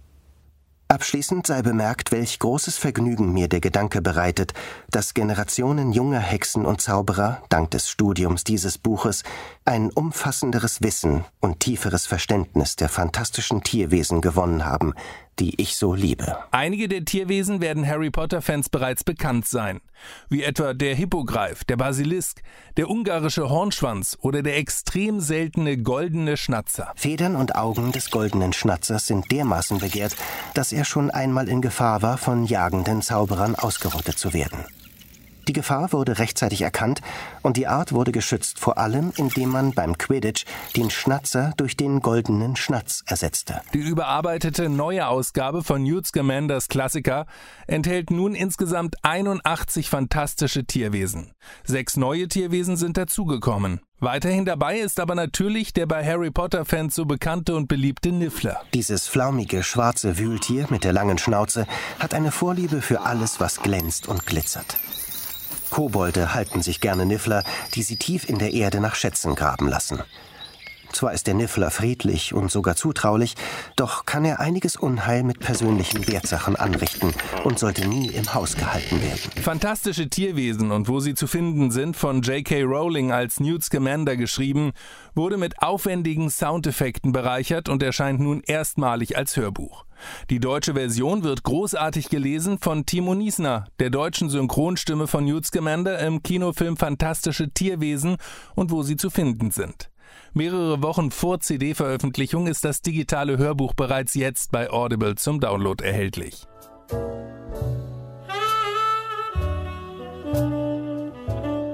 [0.92, 4.52] Abschließend sei bemerkt, welch großes Vergnügen mir der Gedanke bereitet,
[4.90, 9.22] dass Generationen junger Hexen und Zauberer dank des Studiums dieses Buches
[9.64, 14.92] ein umfassenderes Wissen und tieferes Verständnis der fantastischen Tierwesen gewonnen haben,
[15.42, 16.38] die ich so liebe.
[16.52, 19.80] Einige der Tierwesen werden Harry Potter-Fans bereits bekannt sein,
[20.28, 22.42] wie etwa der Hippogreif, der Basilisk,
[22.76, 26.92] der ungarische Hornschwanz oder der extrem seltene goldene Schnatzer.
[26.94, 30.14] Federn und Augen des goldenen Schnatzers sind dermaßen begehrt,
[30.54, 34.64] dass er schon einmal in Gefahr war, von jagenden Zauberern ausgerottet zu werden.
[35.48, 37.00] Die Gefahr wurde rechtzeitig erkannt
[37.42, 40.44] und die Art wurde geschützt, vor allem indem man beim Quidditch
[40.76, 43.60] den Schnatzer durch den goldenen Schnatz ersetzte.
[43.74, 47.26] Die überarbeitete neue Ausgabe von Newt Scamanders Klassiker
[47.66, 51.32] enthält nun insgesamt 81 fantastische Tierwesen.
[51.64, 53.80] Sechs neue Tierwesen sind dazugekommen.
[54.02, 58.60] Weiterhin dabei ist aber natürlich der bei Harry Potter-Fans so bekannte und beliebte Niffler.
[58.74, 61.68] Dieses flaumige schwarze Wühltier mit der langen Schnauze
[62.00, 64.76] hat eine Vorliebe für alles, was glänzt und glitzert.
[65.72, 70.02] Kobolde halten sich gerne Niffler, die sie tief in der Erde nach Schätzen graben lassen.
[70.92, 73.36] Zwar ist der Niffler friedlich und sogar zutraulich,
[73.76, 77.14] doch kann er einiges Unheil mit persönlichen Wertsachen anrichten
[77.44, 79.42] und sollte nie im Haus gehalten werden.
[79.42, 82.64] Fantastische Tierwesen und wo sie zu finden sind, von J.K.
[82.64, 84.72] Rowling als Newt Scamander geschrieben,
[85.14, 89.86] wurde mit aufwendigen Soundeffekten bereichert und erscheint nun erstmalig als Hörbuch.
[90.30, 95.98] Die deutsche Version wird großartig gelesen von Timo Niesner, der deutschen Synchronstimme von Newt Scamander
[96.00, 98.16] im Kinofilm Fantastische Tierwesen
[98.54, 99.90] und wo sie zu finden sind.
[100.34, 106.46] Mehrere Wochen vor CD-Veröffentlichung ist das digitale Hörbuch bereits jetzt bei Audible zum Download erhältlich.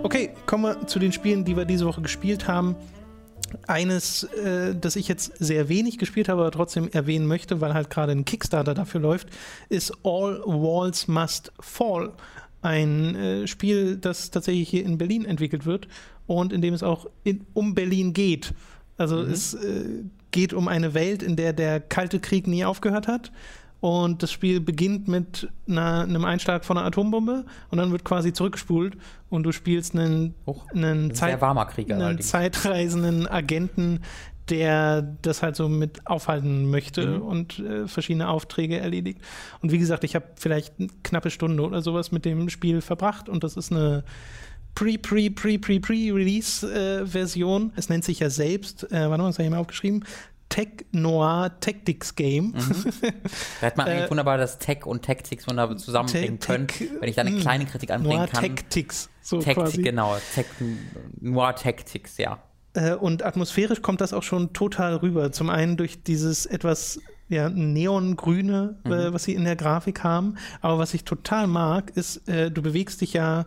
[0.02, 2.76] Okay, kommen wir zu den Spielen, die wir diese Woche gespielt haben.
[3.66, 7.90] Eines, äh, das ich jetzt sehr wenig gespielt habe, aber trotzdem erwähnen möchte, weil halt
[7.90, 9.28] gerade ein Kickstarter dafür läuft,
[9.68, 12.12] ist All Walls Must Fall.
[12.62, 15.88] Ein äh, Spiel, das tatsächlich hier in Berlin entwickelt wird
[16.26, 18.52] und in dem es auch in, um Berlin geht.
[18.96, 19.30] Also mhm.
[19.30, 23.30] es äh, geht um eine Welt, in der der Kalte Krieg nie aufgehört hat
[23.80, 28.32] und das Spiel beginnt mit einer, einem Einschlag von einer Atombombe und dann wird quasi
[28.32, 28.96] zurückgespult
[29.30, 34.00] und du spielst einen, oh, einen, Zeit, einen zeitreisenden Agenten,
[34.48, 37.22] der das halt so mit aufhalten möchte mhm.
[37.22, 39.20] und äh, verschiedene Aufträge erledigt.
[39.60, 43.28] Und wie gesagt, ich habe vielleicht eine knappe Stunde oder sowas mit dem Spiel verbracht
[43.28, 44.04] und das ist eine
[44.74, 47.68] Pre-Pre-Pre-Pre-Pre-Release-Version.
[47.68, 50.04] Äh, es nennt sich ja selbst, äh, warte mal, was habe ich mal aufgeschrieben?
[50.48, 52.54] Tech Noir Tactics Game.
[52.56, 52.92] Mhm.
[53.60, 56.66] Da hat man eigentlich äh, wunderbar das Tech und Tactics wunderbar zusammenbringen können,
[57.00, 57.40] wenn ich da eine hm.
[57.40, 58.42] kleine Kritik anbringen Noir kann.
[58.42, 59.82] Tactics, so Tactic, quasi.
[59.82, 60.46] Genau, Tech,
[61.20, 62.38] Noir Tactics, ja.
[62.74, 65.32] Äh, und atmosphärisch kommt das auch schon total rüber.
[65.32, 68.94] Zum einen durch dieses etwas ja, neongrüne, äh, mhm.
[68.94, 70.36] äh, was sie in der Grafik haben.
[70.60, 73.46] Aber was ich total mag, ist, äh, du bewegst dich ja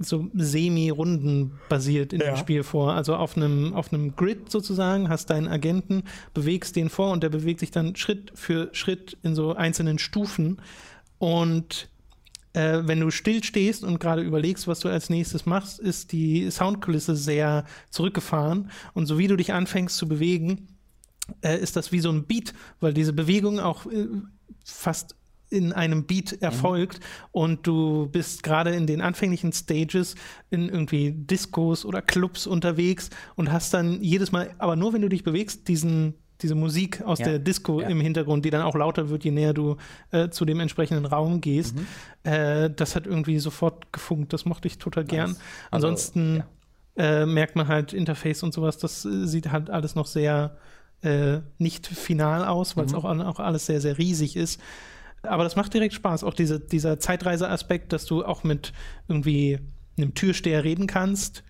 [0.00, 2.32] so semi-runden basiert in ja.
[2.32, 2.94] dem Spiel vor.
[2.94, 7.28] Also auf einem, auf einem Grid sozusagen, hast deinen Agenten, bewegst den vor und der
[7.28, 10.60] bewegt sich dann Schritt für Schritt in so einzelnen Stufen.
[11.18, 11.90] Und
[12.54, 16.50] äh, wenn du still stehst und gerade überlegst, was du als nächstes machst, ist die
[16.50, 18.70] Soundkulisse sehr zurückgefahren.
[18.94, 20.68] Und so wie du dich anfängst zu bewegen,
[21.42, 24.08] äh, ist das wie so ein Beat, weil diese Bewegung auch äh,
[24.64, 25.14] fast
[25.50, 26.38] in einem Beat mhm.
[26.40, 27.04] erfolgt mhm.
[27.32, 30.14] und du bist gerade in den anfänglichen Stages
[30.48, 35.08] in irgendwie Discos oder Clubs unterwegs und hast dann jedes Mal, aber nur wenn du
[35.08, 37.26] dich bewegst, diesen diese Musik aus ja.
[37.26, 37.88] der Disco ja.
[37.88, 39.76] im Hintergrund, die dann auch lauter wird, je näher du
[40.10, 41.76] äh, zu dem entsprechenden Raum gehst.
[41.76, 41.86] Mhm.
[42.24, 44.32] Äh, das hat irgendwie sofort gefunkt.
[44.32, 45.36] Das mochte ich total gern.
[45.70, 46.44] Also, Ansonsten
[46.96, 47.22] ja.
[47.22, 50.56] äh, merkt man halt Interface und sowas, das äh, sieht halt alles noch sehr
[51.02, 52.98] äh, nicht final aus, weil es mhm.
[52.98, 54.60] auch, auch alles sehr, sehr riesig ist.
[55.22, 56.24] Aber das macht direkt Spaß.
[56.24, 58.72] Auch diese, dieser Zeitreiseaspekt, dass du auch mit
[59.08, 59.58] irgendwie
[59.96, 61.44] einem Türsteher reden kannst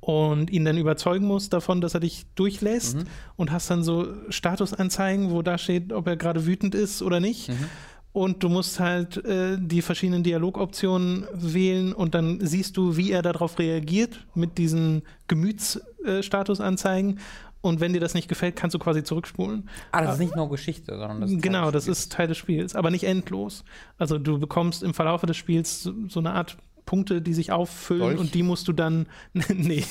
[0.00, 3.04] und ihn dann überzeugen musst davon, dass er dich durchlässt mhm.
[3.36, 7.48] und hast dann so Statusanzeigen, wo da steht, ob er gerade wütend ist oder nicht.
[7.48, 7.68] Mhm.
[8.12, 13.22] Und du musst halt äh, die verschiedenen Dialogoptionen wählen und dann siehst du, wie er
[13.22, 17.16] darauf reagiert mit diesen Gemütsstatusanzeigen.
[17.16, 17.20] Äh,
[17.64, 19.68] und wenn dir das nicht gefällt, kannst du quasi zurückspulen.
[19.90, 22.36] Ah, das ist nicht nur Geschichte, sondern das ist Genau, Teil das ist Teil des
[22.36, 23.64] Spiels, aber nicht endlos.
[23.96, 28.02] Also du bekommst im Verlauf des Spiels so, so eine Art Punkte, die sich auffüllen
[28.02, 28.20] Dolch?
[28.20, 29.06] und die musst du dann,
[29.48, 29.82] nee,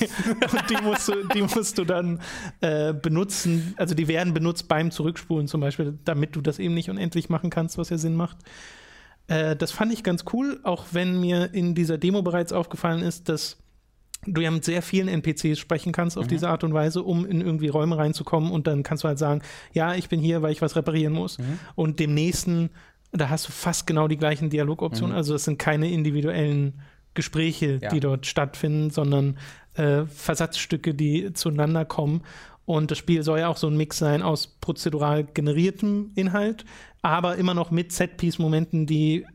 [0.52, 2.20] und die musst du, die musst du dann
[2.60, 6.90] äh, benutzen, also die werden benutzt beim Zurückspulen zum Beispiel, damit du das eben nicht
[6.90, 8.36] unendlich machen kannst, was ja Sinn macht.
[9.26, 13.28] Äh, das fand ich ganz cool, auch wenn mir in dieser Demo bereits aufgefallen ist,
[13.28, 13.63] dass
[14.26, 17.40] du ja mit sehr vielen NPCs sprechen kannst auf diese Art und Weise, um in
[17.40, 20.62] irgendwie Räume reinzukommen und dann kannst du halt sagen, ja, ich bin hier, weil ich
[20.62, 21.38] was reparieren muss.
[21.74, 22.70] Und dem nächsten,
[23.12, 25.14] da hast du fast genau die gleichen Dialogoptionen.
[25.14, 26.80] Also das sind keine individuellen
[27.14, 27.90] Gespräche, Ja.
[27.90, 29.38] die dort stattfinden, sondern
[29.74, 32.22] äh, Versatzstücke, die zueinander kommen.
[32.66, 36.64] Und das Spiel soll ja auch so ein Mix sein aus prozedural generiertem Inhalt,
[37.02, 39.26] aber immer noch mit Set-Piece-Momenten, die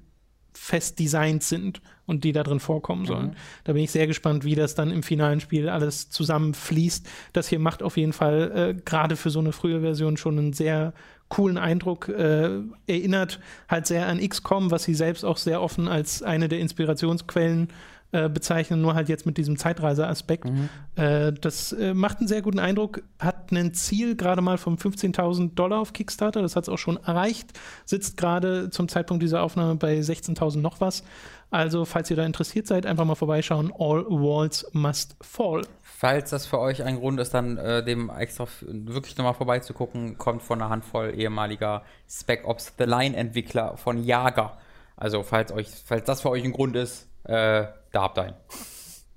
[0.60, 3.36] fest designt sind und die da drin vorkommen sollen.
[3.64, 7.08] Da bin ich sehr gespannt, wie das dann im finalen Spiel alles zusammenfließt.
[7.34, 10.54] Das hier macht auf jeden Fall äh, gerade für so eine frühe Version schon einen
[10.54, 10.94] sehr
[11.30, 12.10] coolen Eindruck.
[12.10, 16.60] Äh, erinnert halt sehr an XCOM, was sie selbst auch sehr offen als eine der
[16.60, 17.74] Inspirationsquellen äh,
[18.12, 20.50] bezeichnen, nur halt jetzt mit diesem Zeitreiseaspekt.
[20.96, 25.54] Äh, das äh, macht einen sehr guten Eindruck, hat ein Ziel gerade mal von 15.000
[25.54, 29.76] Dollar auf Kickstarter, das hat es auch schon erreicht, sitzt gerade zum Zeitpunkt dieser Aufnahme
[29.76, 31.04] bei 16.000 noch was.
[31.52, 33.74] Also, falls ihr da interessiert seid, einfach mal vorbeischauen.
[33.78, 35.64] All Walls Must Fall.
[35.82, 40.44] Falls das für euch ein Grund ist, dann äh, dem extra wirklich nochmal vorbeizugucken, kommt
[40.44, 44.58] von einer Handvoll ehemaliger Spec Ops The Line Entwickler von Jager.
[44.96, 48.34] Also falls euch, falls das für euch ein Grund ist, äh, da habt ihr ihn.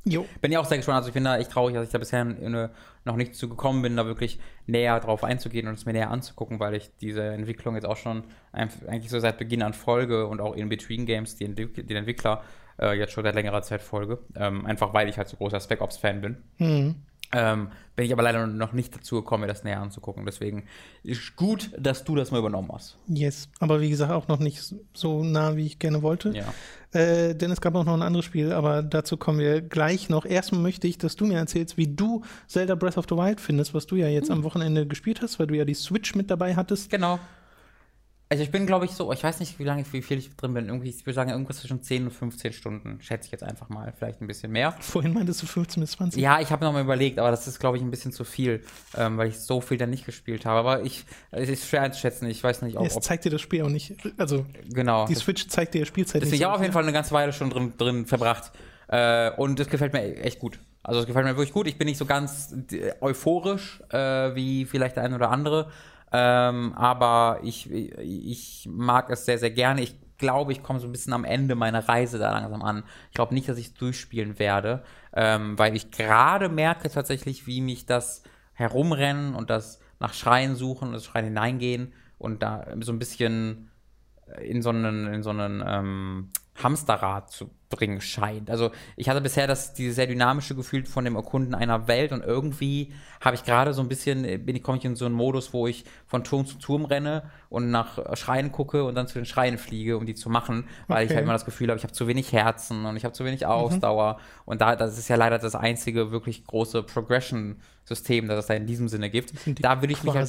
[0.04, 0.26] Jo.
[0.40, 0.96] Bin ja auch sehr gespannt.
[0.96, 2.68] Also ich bin da echt traurig, dass ich da bisher äh,
[3.04, 6.58] noch nicht zu gekommen bin, da wirklich näher drauf einzugehen und es mir näher anzugucken,
[6.58, 10.54] weil ich diese Entwicklung jetzt auch schon eigentlich so seit Beginn an folge und auch
[10.54, 12.42] in Between Games die, Entwick den Entwickler
[12.80, 14.18] äh, jetzt schon seit längerer Zeit folge.
[14.34, 16.36] Ähm, einfach weil ich halt so großer Spec Ops Fan bin.
[17.32, 20.24] Ähm, bin ich aber leider noch nicht dazu gekommen, mir das näher anzugucken.
[20.24, 20.64] Deswegen
[21.02, 22.96] ist gut, dass du das mal übernommen hast.
[23.06, 23.48] Yes.
[23.58, 26.30] Aber wie gesagt, auch noch nicht so nah, wie ich gerne wollte.
[26.30, 26.98] Ja.
[26.98, 30.24] Äh, denn es gab auch noch ein anderes Spiel, aber dazu kommen wir gleich noch.
[30.24, 33.74] Erstmal möchte ich, dass du mir erzählst, wie du Zelda Breath of the Wild findest,
[33.74, 36.54] was du ja jetzt am Wochenende gespielt hast, weil du ja die Switch mit dabei
[36.54, 36.90] hattest.
[36.90, 37.18] Genau.
[38.32, 40.54] Also ich bin, glaube ich, so, ich weiß nicht, wie lange, wie viel ich drin
[40.54, 40.68] bin.
[40.68, 43.92] Irgendwie, ich würde sagen, irgendwas zwischen 10 und 15 Stunden, schätze ich jetzt einfach mal.
[43.94, 44.74] Vielleicht ein bisschen mehr.
[44.80, 46.22] Vorhin meintest du 15 bis 20.
[46.22, 48.64] Ja, ich habe noch mal überlegt, aber das ist, glaube ich, ein bisschen zu viel,
[48.96, 50.60] ähm, weil ich so viel dann nicht gespielt habe.
[50.60, 52.26] Aber ich, es ist schwer einzuschätzen.
[52.26, 53.96] Ich weiß nicht, ob, Es zeigt dir das Spiel auch nicht.
[54.16, 55.04] Also, genau.
[55.04, 56.40] die Switch zeigt dir Spielzeit Deswegen, nicht.
[56.40, 58.50] ich habe auf jeden Fall eine ganze Weile schon drin, drin verbracht.
[58.88, 60.58] Äh, und das gefällt mir echt gut.
[60.82, 61.66] Also es gefällt mir wirklich gut.
[61.66, 65.70] Ich bin nicht so ganz äh, euphorisch äh, wie vielleicht der eine oder andere.
[66.12, 69.82] Ähm, aber ich, ich mag es sehr, sehr gerne.
[69.82, 72.84] Ich glaube, ich komme so ein bisschen am Ende meiner Reise da langsam an.
[73.08, 77.60] Ich glaube nicht, dass ich es durchspielen werde, ähm, weil ich gerade merke tatsächlich, wie
[77.60, 78.22] mich das
[78.52, 83.70] Herumrennen und das nach Schreien suchen und das Schreien hineingehen und da so ein bisschen
[84.40, 86.30] in so einen, in so einen ähm,
[86.62, 88.50] Hamsterrad zu bringen scheint.
[88.50, 92.22] Also ich hatte bisher das, dieses sehr dynamische Gefühl von dem Erkunden einer Welt und
[92.22, 95.14] irgendwie habe ich gerade so ein bisschen, äh, bin ich, komme ich in so einen
[95.14, 99.14] Modus, wo ich von Turm zu Turm renne und nach Schreien gucke und dann zu
[99.18, 101.16] den Schreien fliege, um die zu machen, weil ich Okay.
[101.16, 103.46] halt immer das Gefühl habe, ich habe zu wenig Herzen und ich habe zu wenig
[103.46, 104.18] Ausdauer.
[104.44, 106.82] Und da, das ist ja leider das einzige wirklich große
[107.92, 109.32] Progression-System, das es da in diesem Sinne gibt.
[109.60, 110.28] Da würde ich mich halt.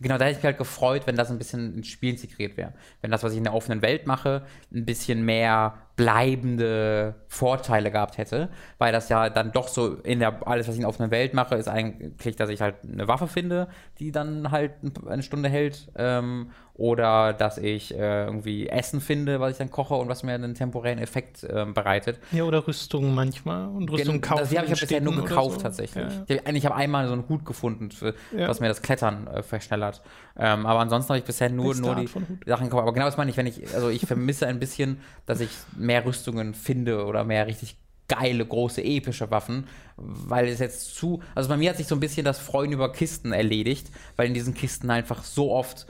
[0.00, 2.72] Genau, da hätte ich mich halt gefreut, wenn das ein bisschen ins Spiel integriert wäre.
[3.00, 4.42] Wenn das, was ich in der offenen Welt mache,
[4.72, 10.46] ein bisschen mehr bleibende Vorteile gehabt hätte, weil das ja dann doch so in der,
[10.46, 13.26] alles, was ich in der offenen Welt mache, ist eigentlich, dass ich halt eine Waffe
[13.28, 13.68] finde,
[13.98, 14.72] die dann halt
[15.06, 19.94] eine Stunde hält, ähm, oder dass ich äh, irgendwie Essen finde, was ich dann koche
[19.94, 22.18] und was mir einen temporären Effekt ähm, bereitet.
[22.32, 23.68] Ja, oder Rüstungen manchmal.
[23.68, 24.40] Und Rüstungen Gen- kaufen.
[24.40, 25.62] Das, die habe ich ja bisher nur gekauft so.
[25.62, 26.04] tatsächlich.
[26.28, 26.52] Ja, ja.
[26.54, 28.48] Ich habe hab einmal so einen Hut gefunden, für, Ja.
[28.48, 30.00] was mir das Klettern äh, verschnellert.
[30.38, 32.06] Ähm, aber ansonsten habe ich bisher nur, nur die.
[32.46, 32.82] Sachen gekauft.
[32.82, 36.04] Aber genau das meine ich, wenn ich, also ich vermisse ein bisschen, dass ich mehr
[36.06, 37.76] Rüstungen finde oder mehr richtig
[38.08, 42.00] geile, große, epische Waffen, weil es jetzt zu, also bei mir hat sich so ein
[42.00, 45.86] bisschen das Freuen über Kisten erledigt, weil in diesen Kisten einfach so oft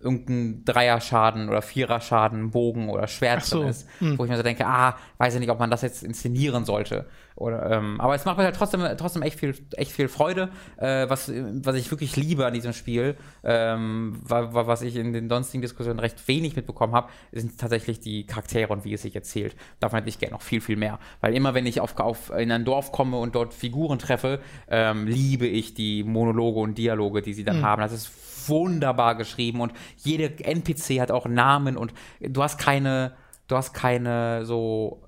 [0.00, 4.18] irgendein Dreierschaden oder Viererschaden, Bogen oder Schwert so, drin ist, hm.
[4.18, 7.06] wo ich mir so denke, ah, weiß ich nicht, ob man das jetzt inszenieren sollte.
[7.38, 11.08] Oder, ähm, aber es macht mir halt trotzdem, trotzdem echt viel, echt viel Freude, äh,
[11.08, 15.28] was, was ich wirklich liebe an diesem Spiel, ähm, wa- wa- was ich in den
[15.28, 19.54] sonstigen Diskussionen recht wenig mitbekommen habe, sind tatsächlich die Charaktere und wie es sich erzählt.
[19.78, 20.98] Davon hätte ich gerne noch viel, viel mehr.
[21.20, 25.06] Weil immer, wenn ich auf, auf, in ein Dorf komme und dort Figuren treffe, ähm,
[25.06, 27.80] liebe ich die Monologe und Dialoge, die sie dann haben.
[27.82, 28.10] Das ist
[28.48, 33.12] wunderbar geschrieben und jede NPC hat auch Namen und du hast keine,
[33.46, 35.02] du hast keine so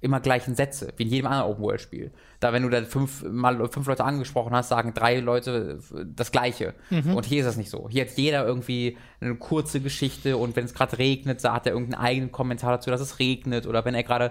[0.00, 2.12] immer gleichen Sätze, wie in jedem anderen Open-World-Spiel.
[2.40, 6.74] Da, wenn du dann fünf, mal fünf Leute angesprochen hast, sagen drei Leute das Gleiche.
[6.90, 7.16] Mhm.
[7.16, 7.88] Und hier ist das nicht so.
[7.88, 12.00] Hier hat jeder irgendwie eine kurze Geschichte und wenn es gerade regnet, sagt er irgendeinen
[12.00, 13.66] eigenen Kommentar dazu, dass es regnet.
[13.66, 14.30] Oder wenn er gerade,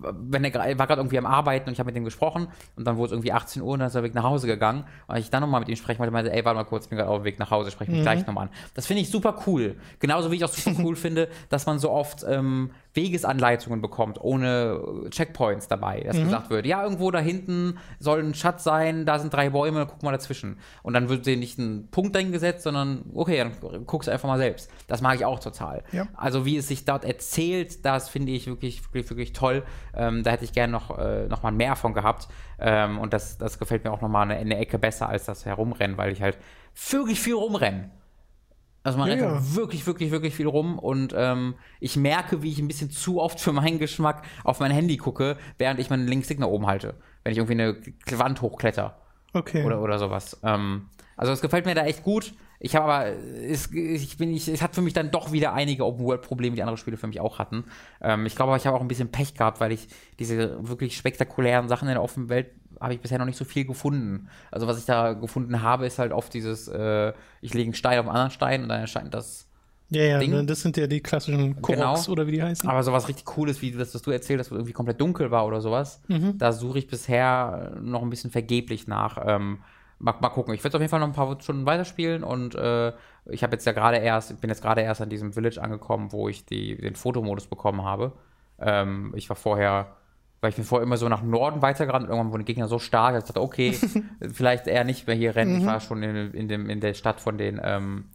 [0.00, 2.84] wenn er, er war gerade irgendwie am Arbeiten und ich habe mit ihm gesprochen und
[2.86, 4.84] dann wurde es irgendwie 18 Uhr und dann ist er weg nach Hause gegangen.
[5.06, 6.90] Und als ich dann nochmal mit ihm sprechen wollte, meinte ey, warte mal kurz, ich
[6.90, 8.04] bin gerade auf dem Weg nach Hause, spreche mich Mhm.
[8.04, 8.52] gleich nochmal an.
[8.74, 9.76] Das finde ich super cool.
[10.00, 14.80] Genauso wie ich auch super cool finde, dass man so oft ähm, Wegesanleitungen bekommt, ohne
[15.10, 16.00] Checkpoints dabei.
[16.00, 19.86] Dass gesagt wird, ja, irgendwo da hinten soll ein Schatz sein, da sind drei Bäume,
[19.86, 20.58] guck mal dazwischen.
[20.82, 24.38] Und dann wird dir nicht ein Punkt eingesetzt, sondern okay, dann guckst du einfach mal
[24.38, 24.70] selbst.
[24.88, 25.82] Das mag ich auch total.
[25.92, 26.06] Ja.
[26.14, 29.62] Also wie es sich dort erzählt, das finde ich wirklich, wirklich, wirklich toll.
[29.94, 32.28] Ähm, da hätte ich gerne noch, äh, noch mal mehr von gehabt.
[32.58, 35.44] Ähm, und das, das gefällt mir auch noch mal eine, eine Ecke besser als das
[35.46, 36.38] Herumrennen, weil ich halt
[36.90, 37.90] wirklich viel rumrenne.
[38.84, 39.30] Also man Ja, rennt ja.
[39.34, 43.20] halt wirklich, wirklich, wirklich viel rum und ähm, ich merke, wie ich ein bisschen zu
[43.20, 46.94] oft für meinen Geschmack auf mein Handy gucke, während ich meinen Linkstick nach oben halte.
[47.22, 47.76] Wenn ich irgendwie eine
[48.18, 48.98] Wand hochkletter
[49.34, 49.64] Okay.
[49.64, 50.40] oder, oder sowas.
[50.42, 52.34] Ähm, also es gefällt mir da echt gut.
[52.64, 55.84] Ich habe aber, es, ich bin, ich, es hat für mich dann doch wieder einige
[55.84, 57.64] Open-World-Probleme, die andere Spiele für mich auch hatten.
[58.00, 59.88] Ähm, ich glaube aber, ich habe auch ein bisschen Pech gehabt, weil ich
[60.20, 63.64] diese wirklich spektakulären Sachen in der offenen Welt habe ich bisher noch nicht so viel
[63.64, 64.28] gefunden.
[64.52, 67.98] Also was ich da gefunden habe, ist halt oft dieses, äh, ich lege einen Stein
[67.98, 69.48] auf einen anderen Stein und dann erscheint das
[69.90, 70.30] ja, ja, Ding.
[70.30, 72.12] ne, das sind ja die klassischen Koroks Genau.
[72.12, 72.68] oder wie die heißen.
[72.68, 75.46] aber sowas richtig Cooles, wie das, was du erzählt hast, wo irgendwie komplett dunkel war
[75.46, 79.18] oder sowas, da suche ich bisher noch ein bisschen vergeblich nach.
[79.26, 79.58] Ähm,
[80.02, 80.52] mal, mal gucken.
[80.52, 82.92] Ich werde auf jeden Fall noch ein paar Stunden weiterspielen und äh,
[83.26, 86.28] ich habe jetzt ja gerade erst, bin jetzt gerade erst an diesem Village angekommen, wo
[86.28, 88.12] ich die, den Fotomodus bekommen habe.
[88.58, 89.96] Ähm, ich war vorher,
[90.40, 93.14] weil ich bin vorher immer so nach Norden weitergerannt, irgendwann wurden die Gegner so stark,
[93.14, 93.72] dass ich dachte, okay,
[94.32, 95.60] vielleicht eher nicht mehr hier rennen.
[95.60, 98.06] Ich war schon in, in, dem, in der Stadt von den ähm,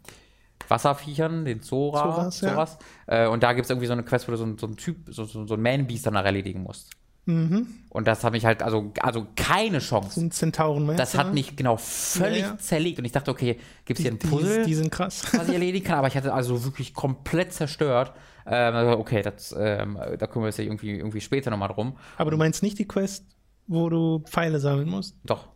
[0.67, 2.49] Wasserviechern, den Zora, Zoras, ja.
[2.49, 2.77] Zoras.
[3.07, 4.97] Äh, und da gibt es irgendwie so eine Quest, wo du so, so einen Typ,
[5.07, 6.91] so, so, so ein Man-Beast danach erledigen musst.
[7.27, 7.67] Mhm.
[7.89, 10.19] Und das habe ich halt, also, also keine Chance.
[10.19, 12.57] Sind Zentauren, meinst Das hat mich genau völlig Ja, ja.
[12.57, 12.99] zerlegt.
[12.99, 15.23] Und ich dachte, okay, gibt es hier ein die, Puzzle, die, die sind krass.
[15.33, 15.97] was ich erledigen kann?
[15.97, 18.13] Aber ich hatte also wirklich komplett zerstört.
[18.45, 21.97] Ähm, also, okay, das, ähm, da kümmern wir uns ja irgendwie, irgendwie später nochmal drum.
[22.17, 23.25] Aber du meinst nicht die Quest,
[23.67, 25.17] wo du Pfeile sammeln musst?
[25.25, 25.49] Doch.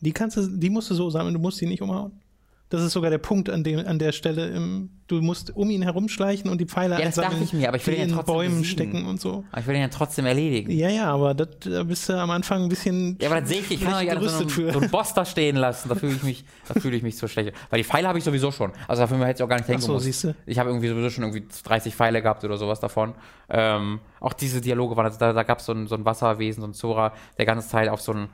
[0.00, 2.20] Die kannst du, die musst du so sammeln, du musst die nicht umhauen.
[2.68, 4.48] Das ist sogar der Punkt an, dem, an der Stelle.
[4.48, 7.68] Im, du musst um ihn herumschleichen und die Pfeile Ja, das dachte einsammeln, ich mir,
[7.68, 8.64] aber ich will ihn ja in trotzdem Bäumen besiegen.
[8.90, 9.44] stecken und so.
[9.52, 10.72] Aber ich will den ja trotzdem erledigen.
[10.72, 13.60] Ja, ja, aber das, da bist du am Anfang ein bisschen Ja, aber das sehe
[13.60, 14.72] ich, ich kann doch nicht so, einen- für.
[14.72, 15.88] so einen Boss da stehen lassen.
[15.88, 17.52] Da fühle ich mich, da fühle ich mich so schlecht.
[17.70, 18.72] Weil die Pfeile habe ich sowieso schon.
[18.88, 20.34] Also dafür hätte ich auch gar nicht Ach so, siehst du.
[20.44, 23.14] Ich habe irgendwie sowieso schon irgendwie 30 Pfeile gehabt oder sowas davon.
[23.48, 26.62] Ähm, auch diese Dialoge waren, also da, da gab es so ein, so ein Wasserwesen,
[26.62, 28.28] so ein Zora, der ganze Zeit auf so ein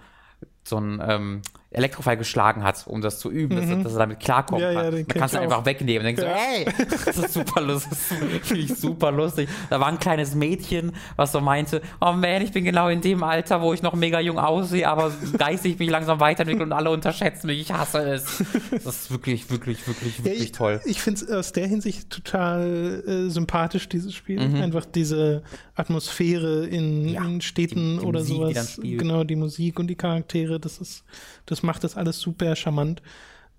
[0.64, 1.42] so ein ähm,
[1.74, 4.61] Elektrofall geschlagen hat, um das zu üben, dass, dass er damit klarkommt.
[4.61, 4.64] Mhm.
[4.66, 5.66] Ja, ja, Man den kenn kann es ich einfach auch.
[5.66, 6.66] wegnehmen und denkt so, hey,
[7.06, 7.98] das ist super lustig,
[8.42, 9.48] finde ich super lustig.
[9.70, 13.22] Da war ein kleines Mädchen, was so meinte, oh man, ich bin genau in dem
[13.22, 17.46] Alter, wo ich noch mega jung aussehe, aber geistig mich langsam weiterentwickle und alle unterschätzen
[17.46, 18.42] mich, ich hasse es.
[18.70, 20.80] Das ist wirklich, wirklich, wirklich, Ja, wirklich ich, toll.
[20.85, 24.40] Ich finde es aus der Hinsicht total äh, sympathisch, dieses Spiel.
[24.46, 24.56] Mhm.
[24.62, 25.42] Einfach diese
[25.74, 28.72] Atmosphäre in, Ja, in Städten die- die oder Musik, die dann sowas.
[28.72, 28.98] spielt.
[29.00, 31.04] Genau, die Musik und die Charaktere, das ist,
[31.46, 33.03] das macht das alles super charmant.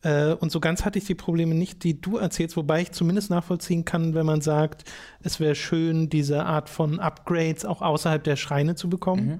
[0.01, 3.29] Äh, und so ganz hatte ich die Probleme nicht, die du erzählst, wobei ich zumindest
[3.29, 4.83] nachvollziehen kann, wenn man sagt,
[5.21, 9.39] es wäre schön, diese Art von Upgrades auch außerhalb der Schreine zu bekommen.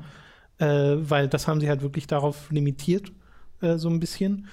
[0.59, 0.65] Mhm.
[0.65, 3.11] Äh, weil das haben sie halt wirklich darauf limitiert,
[3.61, 4.47] äh, so ein bisschen.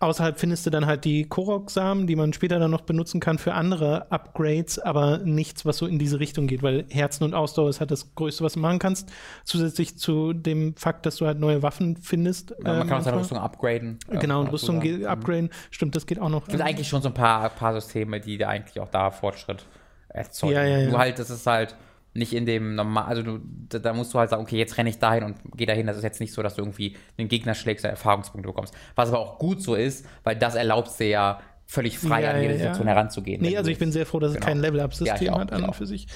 [0.00, 3.54] Außerhalb findest du dann halt die Korok-Samen, die man später dann noch benutzen kann für
[3.54, 7.80] andere Upgrades, aber nichts, was so in diese Richtung geht, weil Herzen und Ausdauer ist
[7.80, 9.10] halt das Größte, was du machen kannst.
[9.44, 12.50] Zusätzlich zu dem Fakt, dass du halt neue Waffen findest.
[12.50, 13.18] Ja, man ähm, kann auch seine.
[13.18, 13.98] Rüstung upgraden.
[14.08, 14.98] äh, Genau, und dazu Rüstung sagen.
[14.98, 15.50] geht- upgraden.
[15.72, 16.42] Stimmt, das geht auch noch.
[16.42, 19.66] Es gibt eigentlich schon so ein paar, paar Systeme, die da eigentlich auch da Fortschritt
[20.10, 20.54] erzeugen.
[20.54, 20.90] Ja, ja, ja.
[20.90, 21.74] Nur halt, das ist halt
[22.18, 24.90] nicht in dem normal, also du, da, da musst du halt sagen, okay, jetzt renne
[24.90, 25.86] ich dahin und gehe dahin.
[25.86, 28.74] Das ist jetzt nicht so, dass du irgendwie den Gegner schlägst und Erfahrungspunkte bekommst.
[28.94, 32.30] Was aber auch gut so ist, weil das erlaubt es dir ja völlig frei Ja,
[32.30, 32.58] an jede ja, ja.
[32.58, 33.42] Situation heranzugehen.
[33.42, 34.46] Nee, also ich bin sehr froh, dass es Genau.
[34.46, 35.74] kein Ja, Level-Up-System hat an und auch.
[35.74, 36.06] für sich.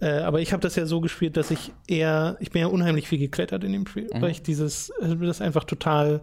[0.00, 3.08] Äh, aber ich habe das ja so gespielt, dass ich eher, ich bin ja unheimlich
[3.08, 4.20] viel geklettert in dem Spiel, Mhm.
[4.20, 6.20] weil ich dieses, äh, das einfach total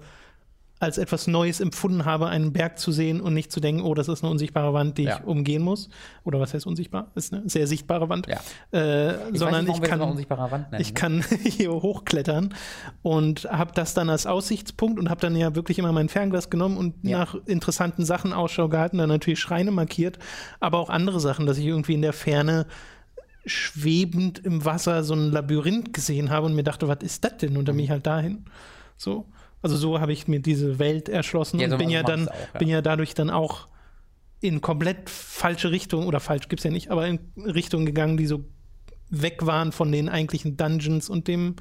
[0.84, 4.08] als etwas Neues empfunden habe, einen Berg zu sehen und nicht zu denken, oh, das
[4.08, 5.17] ist eine unsichtbare Wand, die Ja.
[5.19, 5.89] ich umgehen muss.
[6.24, 7.08] Oder was heißt unsichtbar?
[7.15, 8.28] Ist eine sehr sichtbare Wand.
[8.28, 8.39] Ja.
[8.78, 10.82] Äh, Ich sondern nicht, ich das kann, noch unsichtbare Wand nennen.
[10.82, 10.93] ich ne?
[10.93, 12.54] kann hier hochklettern
[13.02, 16.78] und habe das dann als Aussichtspunkt und habe dann ja wirklich immer mein Fernglas genommen
[16.78, 17.19] und Ja.
[17.19, 20.19] nach interessanten Sachen Ausschau gehalten, dann natürlich Schreine markiert,
[20.60, 22.65] aber auch andere Sachen, dass ich irgendwie in der Ferne
[23.46, 27.58] schwebend im Wasser so ein Labyrinth gesehen habe und mir dachte, was ist das denn?
[27.58, 28.46] Und dann bin ich halt dahin.
[28.98, 29.26] So.
[29.63, 32.34] Also so habe ich mir diese Welt erschlossen Ja, so und bin ja dann, auch,
[32.54, 32.60] ja.
[32.60, 33.67] bin ja dadurch dann auch
[34.41, 38.43] in komplett falsche Richtung, oder falsch gibt's ja nicht, aber in Richtung gegangen, die so
[39.10, 41.56] weg waren von den eigentlichen Dungeons und dem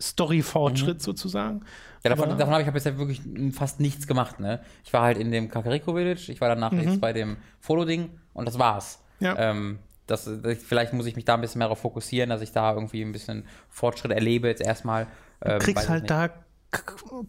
[0.00, 1.00] Story-Fortschritt Mhm.
[1.02, 1.60] sozusagen.
[2.04, 3.20] Ja, davon, Aber- davon habe ich hab bisher wirklich
[3.52, 4.60] fast nichts gemacht, ne?
[4.84, 8.46] Ich war halt in dem Kakariko Village, ich war danach jetzt bei dem Foto-Ding und
[8.46, 9.00] das war's.
[9.20, 9.26] Mhm.
[9.26, 9.36] Ja.
[9.38, 12.52] Ähm, das, das, vielleicht muss ich mich da ein bisschen mehr darauf fokussieren, dass ich
[12.52, 15.06] da irgendwie ein bisschen Fortschritt erlebe jetzt erstmal.
[15.42, 16.28] Ähm, Du kriegst halt da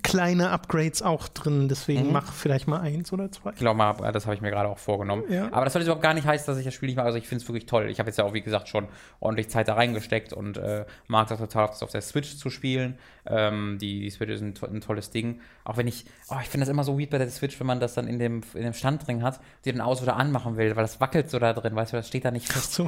[0.04, 3.52] kleine Upgrades auch drin, deswegen mach vielleicht mal eins oder zwei.
[3.52, 5.24] Ich glaube mal, das habe ich mir gerade auch vorgenommen.
[5.30, 5.48] Ja.
[5.52, 7.06] Aber das soll jetzt überhaupt gar nicht heißen, dass ich das Spiel nicht mag.
[7.06, 7.90] Also ich finde es wirklich toll.
[7.90, 8.88] Ich habe jetzt ja auch, wie gesagt, schon
[9.20, 12.98] ordentlich Zeit da reingesteckt und äh, mag das total, das auf der Switch zu spielen.
[13.28, 15.40] Ähm, die, die Switch ist ein, to ein tolles Ding.
[15.64, 17.80] Auch wenn ich, oh, ich finde das immer so weird bei der Switch, wenn man
[17.80, 20.76] das dann in dem, in dem Stand drin hat, die dann aus- oder anmachen will,
[20.76, 22.74] weil das wackelt so da drin, weißt du, das steht da nicht fest.
[22.74, 22.88] so.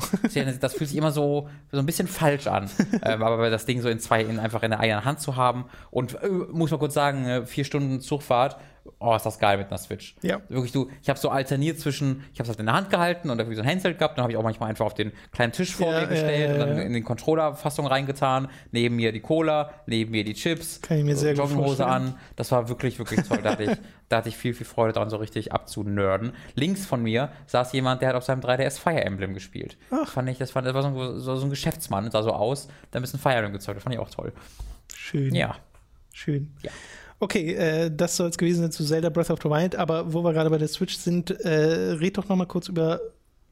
[0.62, 2.70] Das fühlt sich immer so, so ein bisschen falsch an.
[3.04, 5.66] ähm, aber das Ding so in zwei, in, einfach in der eigenen Hand zu haben
[5.92, 8.58] und äh, muss man kurz sagen, äh, vier Stunden Zugfahrt,
[9.00, 10.16] oh, ist das geil mit einer Switch.
[10.22, 10.42] Ja.
[10.50, 13.30] Wirklich, du, ich habe so alterniert zwischen, ich habe es halt in der Hand gehalten
[13.30, 15.52] und irgendwie so ein Handheld gehabt, dann habe ich auch manchmal einfach auf den kleinen
[15.52, 19.20] Tisch vor Ja, mir gestellt ja, und dann in den Controller-Fassung reingetan, neben mir die
[19.20, 22.16] Cola, neben mir die Chips, Kann ich mir sehr gut Jogginghose an.
[22.36, 23.40] Das war wirklich, wirklich toll.
[23.44, 23.78] Da hatte, ich,
[24.10, 26.34] da hatte ich viel, viel Freude dran, so richtig abzunörden.
[26.56, 29.78] Links von mir saß jemand, der hat auf seinem 3DS Fire Emblem gespielt.
[29.90, 32.34] Das fand ich, das, fand, das war so ein, so, so ein Geschäftsmann, sah so
[32.34, 33.78] aus, der ein bisschen Fire Emblem gezeugt.
[33.78, 34.34] Das fand ich auch toll.
[34.96, 35.34] Schön.
[35.36, 35.56] Ja.
[36.14, 36.52] Schön.
[36.64, 36.72] Ja.
[37.20, 40.24] Okay, äh, das soll es gewesen sein zu Zelda Breath of the Wild, aber wo
[40.24, 43.00] wir gerade bei der Switch sind, äh, red doch noch mal kurz über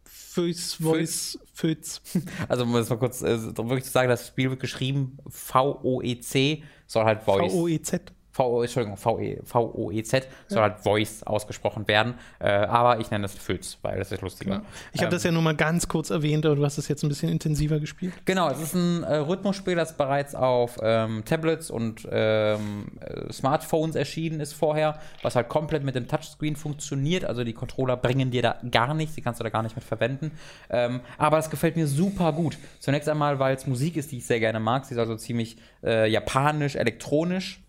[0.06, 2.02] Föß, Voice, Föz.
[2.48, 7.06] Also, um es mal kurz äh, wirklich zu sagen, das Spiel wird geschrieben V-O-E-C, soll
[7.06, 7.52] halt Voice.
[7.52, 8.12] V-O-E-Z.
[8.36, 12.16] V Entschuldigung, V-E- V-O-E-Z soll halt Voice ausgesprochen werden.
[12.40, 14.62] Äh, aber ich nenne das Fötz, weil das ist lustiger.
[14.92, 17.08] Ich habe das ja nur mal ganz kurz erwähnt, aber du hast es jetzt ein
[17.08, 18.12] bisschen intensiver gespielt.
[18.26, 23.96] Genau, es ist ein äh, Rhythmusspiel, das bereits auf ähm, Tablets und ähm, äh, Smartphones
[23.96, 27.24] erschienen ist vorher, was halt komplett mit dem Touchscreen funktioniert.
[27.24, 29.86] Also die Controller bringen dir da gar nichts, die kannst du da gar nicht mit
[29.86, 30.32] verwenden.
[30.70, 32.58] Ähm, aber das gefällt mir super gut.
[32.82, 34.84] Zunächst einmal, weil es Musik ist, die ich sehr gerne mag.
[34.84, 37.62] Sie ist also ziemlich äh, japanisch, elektronisch.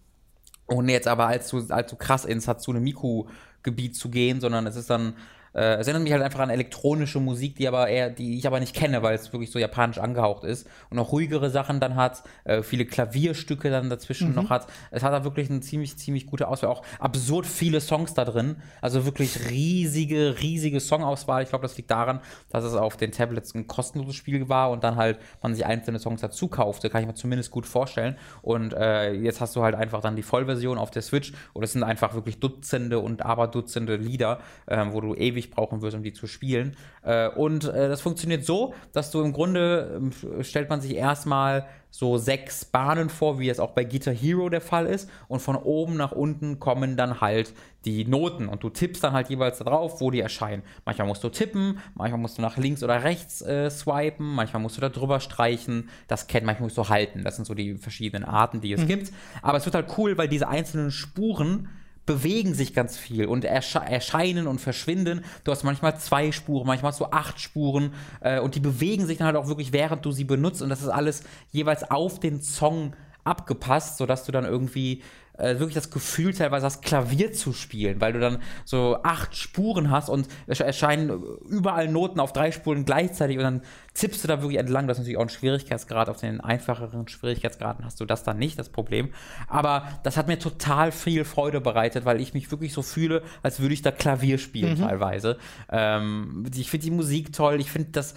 [0.68, 5.14] Ohne jetzt aber allzu, allzu krass ins Hatsune Miku-Gebiet zu gehen, sondern es ist dann,
[5.57, 8.61] äh, es erinnert mich halt einfach an elektronische Musik, die aber eher, die ich aber
[8.61, 12.23] nicht kenne, weil es wirklich so japanisch angehaucht ist und auch ruhigere Sachen dann hat,
[12.45, 14.66] äh, viele Klavierstücke dann dazwischen noch hat.
[14.90, 18.57] Es hat da wirklich eine ziemlich, ziemlich gute Auswahl, auch absurd viele Songs da drin,
[18.83, 21.42] also wirklich riesige, riesige Songauswahl.
[21.42, 24.85] Ich glaube, das liegt daran, dass es auf den Tablets ein kostenloses Spiel war und
[24.85, 28.16] dann halt man sich einzelne Songs dazu kaufte, kann ich mir zumindest gut vorstellen.
[28.42, 31.73] Und äh, jetzt hast du halt einfach dann die Vollversion auf der Switch und es
[31.73, 36.12] sind einfach wirklich Dutzende und Aberdutzende Lieder, ähm, wo du ewig brauchen wirst, um die
[36.12, 36.76] zu spielen.
[37.02, 41.66] Äh, und äh, das funktioniert so, dass du im Grunde ähm, stellt man sich erstmal
[41.90, 45.09] so sechs Bahnen vor, wie es auch bei Guitar Hero der Fall ist.
[45.28, 47.54] Und von oben nach unten kommen dann halt
[47.87, 50.62] die Noten und du tippst dann halt jeweils da drauf, wo die erscheinen.
[50.85, 54.76] Manchmal musst du tippen, manchmal musst du nach links oder rechts äh, swipen, manchmal musst
[54.76, 55.88] du da drüber streichen.
[56.06, 57.24] Das kennt, manchmal musst du halten.
[57.24, 59.12] Das sind so die verschiedenen Arten, die es gibt.
[59.40, 61.68] Aber es wird halt cool, weil diese einzelnen Spuren
[62.07, 65.25] bewegen sich ganz viel und ersche erscheinen und verschwinden.
[65.45, 69.19] Du hast manchmal zwei Spuren, manchmal hast du acht Spuren äh, und die bewegen sich
[69.19, 72.40] dann halt auch wirklich, während du sie benutzt und das ist alles jeweils auf den
[72.40, 75.03] Song abgepasst, sodass du dann irgendwie
[75.38, 79.90] äh, wirklich das Gefühl teilweise hast, Klavier zu spielen, weil du dann so acht Spuren
[79.90, 81.11] hast und es erscheinen
[81.49, 83.62] überall Noten auf drei Spuren gleichzeitig und dann
[83.94, 84.87] zippst du da wirklich entlang.
[84.87, 86.09] Das ist natürlich auch ein Schwierigkeitsgrad.
[86.09, 89.09] Auf den einfacheren Schwierigkeitsgraden hast du das dann nicht, das Problem.
[89.49, 93.61] Aber das hat mir total viel Freude bereitet, weil ich mich wirklich so fühle, als
[93.61, 95.38] würde ich da Klavier spielen teilweise.
[95.70, 97.61] Ähm, ich finde die Musik toll.
[97.61, 98.14] Ich finde das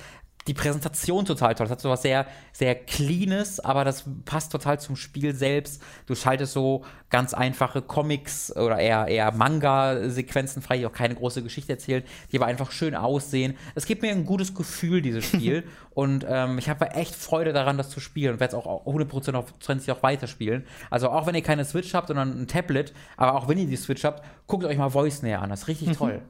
[0.50, 1.66] die Präsentation total toll.
[1.66, 5.82] Das hat so was sehr, sehr Cleanes, aber das passt total zum Spiel selbst.
[6.08, 11.44] Du schaltest so ganz einfache Comics oder eher, eher Manga-Sequenzen frei, die auch keine große
[11.44, 13.56] Geschichte erzählen, die aber einfach schön aussehen.
[13.76, 15.66] Es gibt mir ein gutes Gefühl, dieses Spiel.
[15.92, 19.36] und ähm, ich habe echt Freude daran, das zu spielen und werde es auch 100%
[19.36, 20.66] auf 20 auch weiterspielen.
[20.90, 23.78] Also auch wenn ihr keine Switch habt, sondern ein Tablet, aber auch wenn ihr die
[23.78, 25.52] Switch habt, guckt euch mal Voice näher an.
[25.52, 26.24] Das ist richtig toll.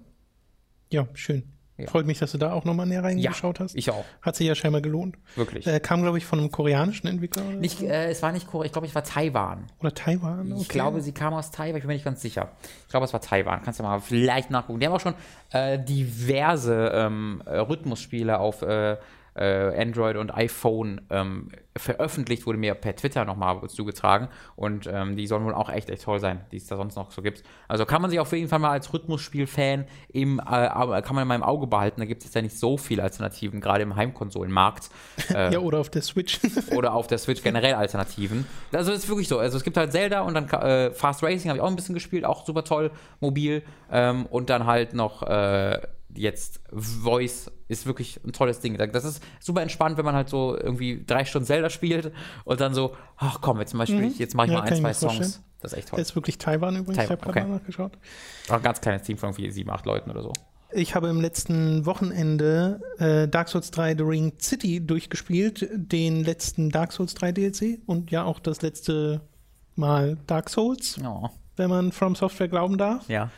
[0.91, 1.43] Ja, schön.
[1.79, 1.87] Ja.
[1.89, 3.75] Freut mich, dass du da auch nochmal näher reingeschaut hast.
[3.75, 4.05] ich auch.
[4.21, 5.17] Hat sich ja scheinbar gelohnt.
[5.35, 5.65] Wirklich.
[5.65, 8.65] Äh, kam, glaube ich, von einem koreanischen Entwickler oder, Nicht, äh, es war nicht Korea,
[8.65, 9.65] ich glaube, ich war Taiwan.
[9.79, 10.55] oder Taiwan.
[10.59, 12.49] Ich glaube, sie kam aus Taiwan, ich bin mir nicht ganz sicher.
[12.83, 13.61] Ich glaube, es war Taiwan.
[13.63, 14.79] Kannst du mal vielleicht nachgucken.
[14.79, 15.15] Die haben auch schon
[15.51, 18.61] äh, diverse ähm, äh, Rhythmusspiele auf
[19.39, 24.28] äh, Android und iPhone ähm, veröffentlicht, wurde mir per Twitter nochmal zugetragen.
[24.58, 27.12] Und ähm, die sollen wohl auch echt, echt toll sein, die es da sonst noch
[27.12, 27.43] so gibt.
[27.69, 31.28] Also kann man sich auf jeden Fall mal als Rhythmusspiel-Fan im, äh, kann man in
[31.30, 32.01] meinem Auge behalten.
[32.01, 34.89] Da gibt es jetzt ja nicht so viele Alternativen, gerade im Heimkonsolenmarkt.
[35.34, 36.39] Äh, Ja, oder auf der Switch.
[36.76, 38.45] oder auf der Switch generell Alternativen.
[38.74, 39.39] Also es ist wirklich so.
[39.39, 41.95] Also es gibt halt Zelda und dann äh, Fast Racing habe ich auch ein bisschen
[41.95, 43.63] gespielt, auch super toll, mobil.
[43.91, 45.80] Ähm, und dann halt noch äh,
[46.16, 48.78] jetzt Voice ist wirklich ein tolles Ding.
[48.78, 52.12] Das ist super entspannt, wenn man halt so irgendwie drei Stunden Zelda spielt
[52.45, 54.76] und dann so, ach komm, jetzt, mal spiel ich, jetzt mache ich Ja, mal ein,
[54.76, 55.16] zwei Songs.
[55.18, 55.43] vorstellen.
[55.62, 55.99] Das ist echt toll.
[55.99, 56.97] ist wirklich Taiwan übrigens.
[56.97, 57.47] Taiwan, ich habe gerade okay.
[57.49, 57.91] mal nachgeschaut.
[58.47, 60.32] Auch ein ganz kleines Team von irgendwie sieben, acht Leuten oder so.
[60.72, 66.70] Ich habe im letzten Wochenende äh, Dark Souls 3 The Ring City durchgespielt, den letzten
[66.70, 69.22] Dark Souls 3 DLC und ja auch das letzte
[69.76, 71.30] Mal Dark Souls, Ja.
[71.55, 73.07] wenn man From Software glauben darf.
[73.10, 73.32] Ja.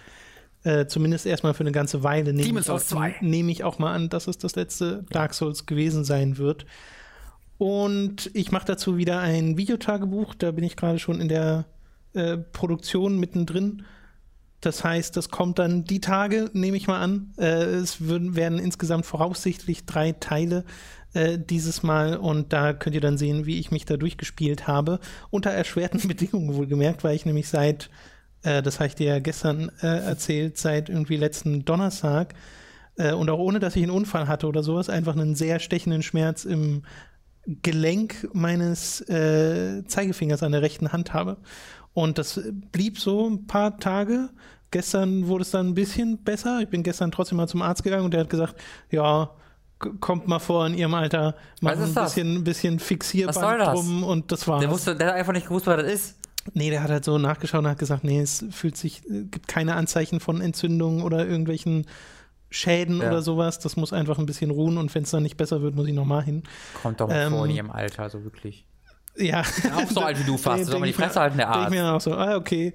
[0.64, 2.34] Äh, zumindest erstmal für eine ganze Weile.
[2.34, 3.16] Nehme Demon's ich, auch- Souls 2.
[3.22, 6.66] nehme ich auch mal an, dass es das letzte Dark Souls gewesen sein wird.
[7.58, 10.34] Und ich mache dazu wieder ein Videotagebuch.
[10.36, 11.66] Da bin ich gerade schon in der
[12.14, 13.84] äh, Produktion mittendrin.
[14.62, 17.34] Das heißt, das kommt dann die Tage, nehme ich mal an.
[17.38, 20.66] Äh, es würden, werden insgesamt voraussichtlich drei Teile
[21.14, 25.00] äh, dieses Mal und da könnt ihr dann sehen, wie ich mich da durchgespielt habe.
[25.32, 27.90] Unter erschwerten Bedingungen wohlgemerkt, weil ich nämlich seit,
[28.44, 32.34] äh, das habe ich dir ja gestern äh, erzählt, seit irgendwie letzten Donnerstag
[32.98, 36.04] äh, und auch ohne, dass ich einen Unfall hatte oder sowas, einfach einen sehr stechenden
[36.04, 36.84] Schmerz im
[37.64, 41.38] Gelenk meines äh, Zeigefingers an der rechten Hand habe.
[41.94, 42.40] Und das
[42.72, 44.30] blieb so ein paar Tage.
[44.70, 46.60] Gestern wurde es dann ein bisschen besser.
[46.62, 48.56] Ich bin gestern trotzdem mal zum Arzt gegangen und der hat gesagt,
[48.90, 49.32] ja,
[50.00, 52.80] kommt mal vor in ihrem Alter, machen ein bisschen, ein bisschen
[53.58, 53.74] das?
[53.74, 54.62] drum und das war's.
[54.62, 56.21] Der, wusste, der hat einfach nicht gewusst, was das ist.
[56.54, 59.48] Nee, der hat halt so nachgeschaut und hat gesagt, nee, es fühlt sich, äh, gibt
[59.48, 61.86] keine Anzeichen von Entzündungen oder irgendwelchen
[62.50, 63.08] Schäden Ja.
[63.10, 63.60] oder sowas.
[63.60, 65.94] Das muss einfach ein bisschen ruhen und wenn es dann nicht besser wird, muss ich
[65.94, 66.44] nochmal hin.
[66.82, 68.66] Kommt doch mal Ähm, vor in ihrem Alter, so wirklich.
[69.18, 69.42] Ja.
[69.76, 70.66] Auch so alt wie du fast.
[70.66, 71.66] Soll man die Fresse halten, der Arzt.
[71.74, 72.74] Ich mir auch so, ah, okay.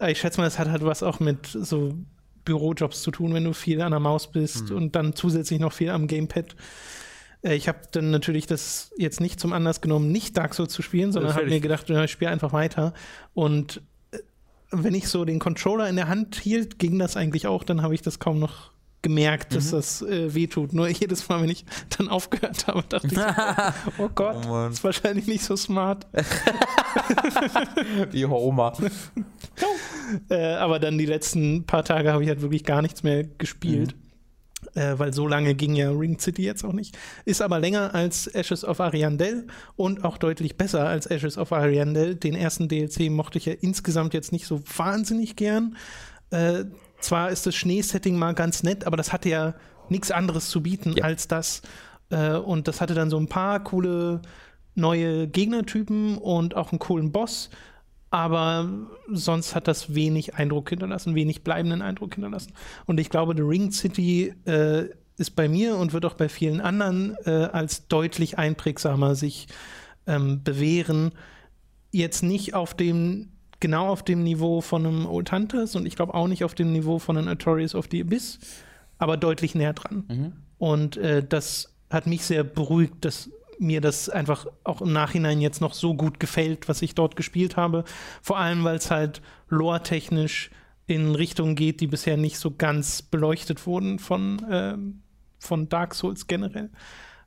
[0.00, 1.94] Äh, ich schätze mal, es hat halt was auch mit so
[2.44, 4.76] Bürojobs zu tun, wenn du viel an der Maus bist Hm.
[4.76, 6.54] und dann zusätzlich noch viel am Gamepad.
[7.46, 10.82] Äh, Ich habe dann natürlich das jetzt nicht zum Anlass genommen, nicht Dark Souls zu
[10.82, 12.92] spielen, sondern habe mir gedacht, ja, ich spiele einfach weiter.
[13.34, 13.80] Und
[14.10, 14.18] äh,
[14.70, 17.94] wenn ich so den Controller in der Hand hielt, ging das eigentlich auch, dann habe
[17.94, 18.72] ich das kaum noch
[19.02, 19.76] gemerkt, dass Mhm.
[19.76, 20.72] das äh, wehtut.
[20.72, 21.64] Nur jedes Mal, wenn ich
[21.96, 23.22] dann aufgehört habe, dachte ich, so,
[24.04, 26.06] oh, Gott, Oh ist wahrscheinlich nicht so smart.
[28.10, 28.72] Wie Homer.
[30.28, 33.94] Äh, aber dann die letzten paar Tage habe ich halt wirklich gar nichts mehr gespielt.
[34.74, 36.96] Äh, weil so lange ging ja Ring City jetzt auch nicht.
[37.24, 39.46] Ist aber länger als Ashes of Ariandel
[39.76, 42.14] und auch deutlich besser als Ashes of Ariandel.
[42.14, 45.76] Den ersten DLC mochte ich ja insgesamt jetzt nicht so wahnsinnig gern.
[46.30, 46.64] Äh,
[47.00, 49.54] zwar ist das Schneesetting mal ganz nett, aber das hatte ja
[49.88, 51.04] nichts anderes zu bieten Ja.
[51.04, 51.62] als das.
[52.10, 54.22] Äh, und das hatte dann so ein paar coole
[54.74, 57.50] neue Gegnertypen und auch einen coolen Boss.
[58.10, 58.68] Aber
[59.10, 62.52] sonst hat das wenig Eindruck hinterlassen, wenig bleibenden Eindruck hinterlassen.
[62.86, 64.86] Und ich glaube, The Ring City äh,
[65.16, 69.48] ist bei mir und wird auch bei vielen anderen äh, als deutlich einprägsamer sich
[70.06, 71.12] ähm, bewähren.
[71.90, 73.30] Jetzt nicht auf dem,
[73.60, 76.72] genau auf dem Niveau von einem Old Hunters und ich glaube auch nicht auf dem
[76.72, 78.38] Niveau von einem Artorias of the Abyss,
[78.98, 80.04] aber deutlich näher dran.
[80.58, 85.60] Und äh, das hat mich sehr beruhigt, dass mir das einfach auch im Nachhinein jetzt
[85.60, 87.84] noch so gut gefällt, was ich dort gespielt habe.
[88.22, 90.50] Vor allem, weil es halt lore-technisch
[90.86, 95.02] in Richtungen geht, die bisher nicht so ganz beleuchtet wurden von, ähm,
[95.38, 96.70] von Dark Souls generell.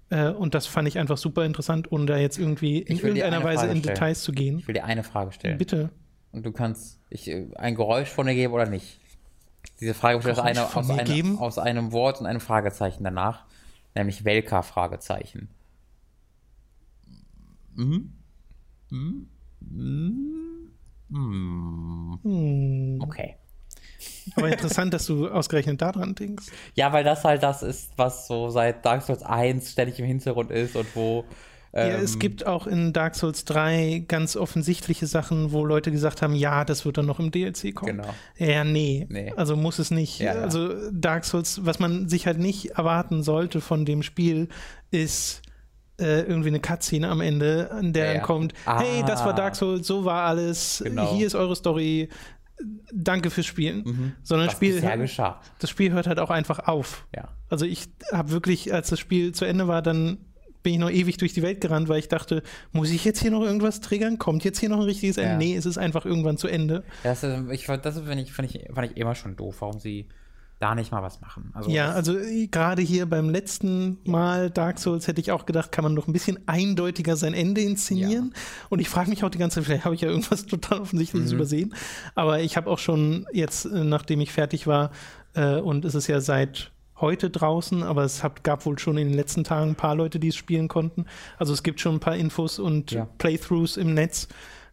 [0.10, 3.46] Äh, und das fand ich einfach super interessant, ohne da jetzt irgendwie in irgendeiner eine
[3.46, 3.96] Weise Frage in stellen.
[3.96, 4.60] Details zu gehen.
[4.60, 5.58] Ich will dir eine Frage stellen.
[5.58, 5.90] Bitte.
[6.32, 9.00] Und du kannst ich, äh, ein Geräusch von dir geben oder nicht.
[9.80, 13.46] Diese Frage besteht aus, einer, aus, einer, aus einem Wort und einem Fragezeichen danach.
[13.96, 15.50] Nämlich Welka Fragezeichen.
[17.80, 18.14] Mhm.
[18.90, 19.28] Mhm.
[19.62, 20.72] Mhm.
[21.10, 22.20] Mhm.
[22.24, 23.02] Hm.
[23.02, 23.36] Okay.
[24.36, 26.48] Aber interessant, dass du ausgerechnet daran denkst.
[26.76, 30.52] Ja, weil das halt das ist, was so seit Dark Souls 1 ständig im Hintergrund
[30.52, 31.26] ist und wo.
[31.74, 36.22] Ja, ähm, es gibt auch in Dark Souls 3 ganz offensichtliche Sachen, wo Leute gesagt
[36.22, 37.98] haben, ja, das wird dann noch im DLC kommen.
[37.98, 38.14] Genau.
[38.38, 39.06] Ja, nee.
[39.10, 39.34] Nee.
[39.36, 40.20] Also muss es nicht.
[40.20, 40.42] Ja, ja.
[40.42, 44.50] Also Dark Souls, was man sich halt nicht erwarten sollte von dem Spiel,
[44.92, 45.44] ist
[46.00, 48.26] äh, irgendwie eine Cutscene am Ende, an der Ja, dann ja.
[48.26, 48.80] kommt, Ah.
[48.82, 51.14] hey, das war Dark Souls, so war alles, Genau.
[51.16, 52.10] hier ist eure Story,
[52.92, 54.16] danke fürs Spielen.
[54.24, 54.82] Sondern das Spiel,
[55.60, 57.06] das Spiel hört halt auch einfach auf.
[57.16, 57.30] Ja.
[57.50, 60.18] Also ich habe wirklich, als das Spiel zu Ende war, dann
[60.62, 62.44] bin ich noch ewig durch die Welt gerannt, weil ich dachte,
[62.74, 64.18] muss ich jetzt hier noch irgendwas triggern?
[64.18, 65.32] Kommt jetzt hier noch ein richtiges Ende?
[65.32, 65.38] Ja.
[65.38, 66.84] Nee, es ist einfach irgendwann zu Ende.
[67.04, 70.10] Das, ist, ich, das fand, ich, fand ich immer schon doof, warum sie
[70.60, 71.52] da nicht mal was machen.
[71.54, 75.72] Also, Ja, also äh, gerade hier beim letzten Mal Dark Souls hätte ich auch gedacht,
[75.72, 78.34] kann man doch ein bisschen eindeutiger sein Ende inszenieren.
[78.70, 81.32] Und ich frage mich auch die ganze Zeit, vielleicht habe ich ja irgendwas total Offensichtliches
[81.32, 81.74] übersehen.
[82.14, 84.92] Aber ich habe auch schon jetzt, äh, nachdem ich fertig war,
[85.34, 89.08] äh, und es ist ja seit heute draußen, aber es hab, gab wohl schon in
[89.08, 91.06] den letzten Tagen ein paar Leute, die es spielen konnten.
[91.38, 93.08] Also es gibt schon ein paar Infos und Ja.
[93.18, 94.28] Playthroughs im Netz,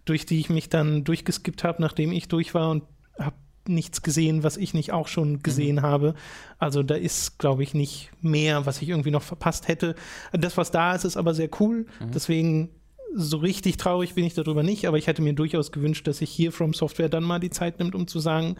[0.04, 2.82] durch die ich mich dann durchgeskippt habe, nachdem ich durch war und
[3.20, 3.36] habe
[3.68, 6.14] nichts gesehen, was ich nicht auch schon gesehen habe.
[6.58, 9.94] Also da ist, glaube ich, nicht mehr, was ich irgendwie noch verpasst hätte.
[10.32, 11.86] Das, was da ist, ist aber sehr cool.
[12.14, 12.70] Deswegen
[13.14, 16.30] so richtig traurig bin ich darüber nicht, aber ich hätte mir durchaus gewünscht, dass sich
[16.30, 18.56] hier From Software dann mal die Zeit nimmt, um zu sagen,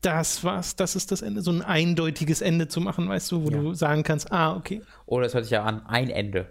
[0.00, 3.50] das war's, das ist das Ende, so ein eindeutiges Ende zu machen, weißt du, wo
[3.50, 3.58] Ja.
[3.60, 6.48] du sagen kannst, ah, okay, Oder es hört sich ja an, ein Ende.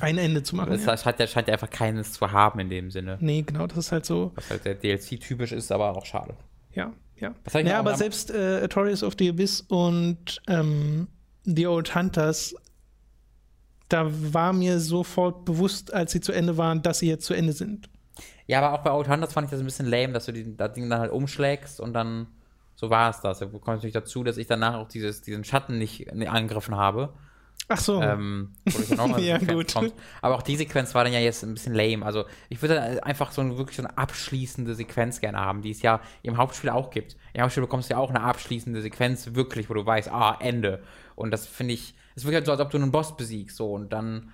[0.00, 0.70] ein Ende zu machen.
[0.84, 1.04] Das ja.
[1.06, 3.16] hat scheint ja einfach keines zu haben in dem Sinne.
[3.20, 6.34] Nee, genau, das ist halt so, Was halt der DLC-typisch ist, aber auch schade.
[6.74, 7.34] Ja, ja.
[7.60, 11.08] Ja, aber selbst äh, Artorias of the Abyss und ähm,
[11.44, 12.54] The Old Hunters,
[13.88, 17.52] da war mir sofort bewusst, als sie zu Ende waren, dass sie jetzt zu Ende
[17.52, 17.88] sind.
[18.46, 20.56] Ja, aber auch bei Old Hunters fand ich das ein bisschen lame, dass du die,
[20.56, 22.26] das Ding dann halt umschlägst und dann
[22.76, 23.38] so war es das.
[23.38, 27.14] Da kommt natürlich dazu, dass ich danach auch dieses, diesen Schatten nicht, nicht angegriffen habe.
[27.68, 28.00] Ach so.
[28.02, 28.52] Ähm,
[29.18, 29.72] Ja, gut.
[29.72, 29.94] kommt.
[30.20, 32.04] Aber auch die Sequenz war dann ja jetzt ein bisschen lame.
[32.04, 35.80] Also ich würde einfach so ein, wirklich so eine abschließende Sequenz gerne haben, die es
[35.82, 37.16] ja im Hauptspiel auch gibt.
[37.32, 40.82] Im Hauptspiel bekommst du ja auch eine abschließende Sequenz, wirklich, wo du weißt, ah, Ende.
[41.16, 43.72] Und das finde ich, es wirkt halt so, als ob du einen Boss besiegst, so
[43.72, 44.32] und dann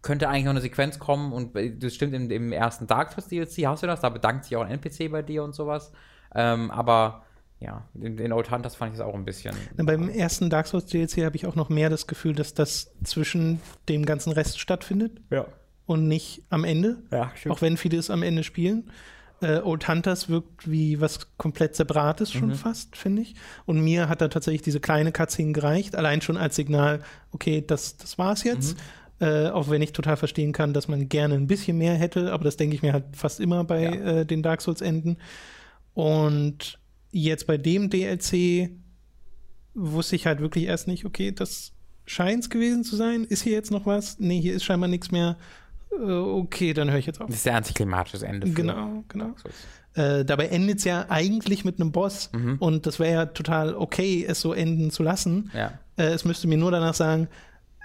[0.00, 3.28] könnte eigentlich noch eine Sequenz kommen und äh, das stimmt im, im ersten Dark Souls
[3.28, 5.92] DLC hast du das, da bedankt sich auch ein NPC bei dir und sowas.
[6.34, 7.24] Ähm, aber
[7.60, 9.54] ja, in, in Old Hunters fand ich das auch ein bisschen.
[9.76, 13.60] Beim ersten Dark Souls DLC habe ich auch noch mehr das Gefühl, dass das zwischen
[13.88, 15.46] dem ganzen Rest stattfindet Ja.
[15.86, 16.98] und nicht am Ende.
[17.10, 17.54] Ja, stimmt.
[17.56, 18.90] Auch wenn viele es am Ende spielen.
[19.40, 22.38] Äh, Old Hunters wirkt wie was komplett Separates Mhm.
[22.38, 23.34] schon fast, finde ich.
[23.66, 27.02] Und mir hat da tatsächlich diese kleine Cutscene gereicht, allein schon als Signal,
[27.32, 28.76] okay, das, das war's jetzt.
[29.20, 29.26] Mhm.
[29.26, 32.44] Äh, auch wenn ich total verstehen kann, dass man gerne ein bisschen mehr hätte, aber
[32.44, 33.92] das denke ich mir halt fast immer bei Ja.
[34.20, 35.16] äh, den Dark Souls-Enden.
[35.94, 36.78] Und
[37.10, 38.70] jetzt bei dem DLC
[39.74, 41.72] wusste ich halt wirklich erst nicht, okay, das
[42.06, 43.24] scheint es gewesen zu sein.
[43.24, 44.18] Ist hier jetzt noch was?
[44.18, 45.36] Nee, hier ist scheinbar nichts mehr.
[45.92, 47.26] Äh, okay, dann höre ich jetzt auf.
[47.28, 48.46] Das ist sehr antiklimatisches Ende.
[48.46, 49.34] für Genau, genau.
[49.94, 52.56] Äh, dabei endet es ja eigentlich mit einem Boss Mhm.
[52.58, 55.50] und das wäre ja total okay, es so enden zu lassen.
[55.54, 55.78] Ja.
[55.96, 57.28] Äh, es müsste mir nur danach sagen,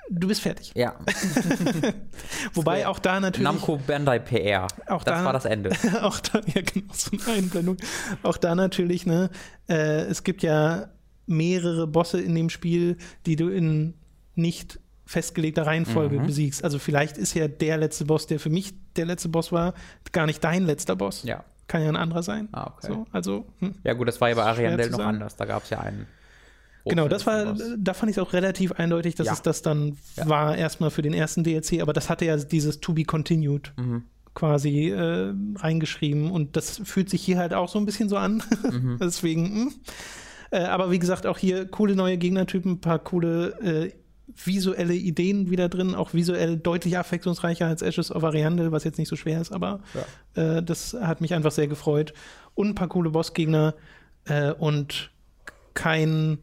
[0.09, 0.71] du bist fertig.
[0.75, 0.95] Ja.
[2.53, 3.43] Wobei auch da natürlich.
[3.43, 4.67] Namco Bandai PR.
[4.87, 5.71] Auch das da- war das Ende.
[6.01, 7.77] auch da, ja, genau, so eine Einblendung.
[8.23, 9.29] Auch da natürlich, ne,
[9.69, 10.87] äh, es gibt ja
[11.25, 13.93] mehrere Bosse in dem Spiel, die du in
[14.35, 16.25] nicht festgelegter Reihenfolge Mhm.
[16.27, 16.63] besiegst.
[16.63, 19.73] Also vielleicht ist ja der letzte Boss, der für mich der letzte Boss war,
[20.11, 21.23] gar nicht dein letzter Boss.
[21.23, 21.43] Ja.
[21.67, 22.49] Kann ja ein anderer sein.
[22.51, 22.87] Ah, okay.
[22.87, 23.73] So, also, hm.
[23.83, 25.35] Ja, gut, das war ja bei Ariandel noch anders.
[25.35, 26.07] Da gab es ja einen.
[26.85, 29.33] Genau, das war, da fand ich es auch relativ eindeutig, dass Ja.
[29.33, 30.27] es das dann Ja.
[30.27, 34.03] war erstmal für den ersten DLC, aber das hatte ja dieses To Be Continued Mhm.
[34.33, 38.43] quasi äh, reingeschrieben und das fühlt sich hier halt auch so ein bisschen so an.
[38.69, 38.97] Mhm.
[39.01, 39.73] Deswegen, hm.
[40.51, 43.91] äh, aber wie gesagt, auch hier coole neue Gegnertypen, ein paar coole äh,
[44.43, 49.09] visuelle Ideen wieder drin, auch visuell deutlich abwechslungsreicher als Ashes of Ariandel, was jetzt nicht
[49.09, 49.81] so schwer ist, aber
[50.33, 52.13] äh, das hat mich einfach sehr gefreut.
[52.55, 53.75] Und ein paar coole Bossgegner
[54.25, 55.11] äh, und
[55.75, 56.39] kein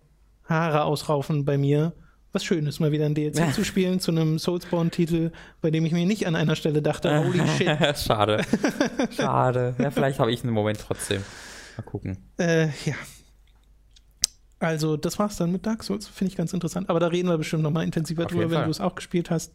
[0.51, 1.95] Haare ausraufen bei mir.
[2.33, 5.93] Was schön ist, mal wieder ein DLC zu spielen zu einem Soulspawn-Titel, bei dem ich
[5.93, 7.99] mir nicht an einer Stelle dachte, holy shit.
[7.99, 8.45] Schade.
[9.17, 9.75] Schade.
[9.79, 11.25] Ja, vielleicht habe ich einen Moment trotzdem.
[11.77, 12.19] Mal gucken.
[12.39, 12.95] Äh, ja.
[14.61, 16.07] Also, das war's dann mit Dark Souls.
[16.07, 16.89] Finde ich ganz interessant.
[16.89, 19.31] Aber da reden wir bestimmt noch mal intensiver Auf drüber, wenn du es auch gespielt
[19.31, 19.53] hast.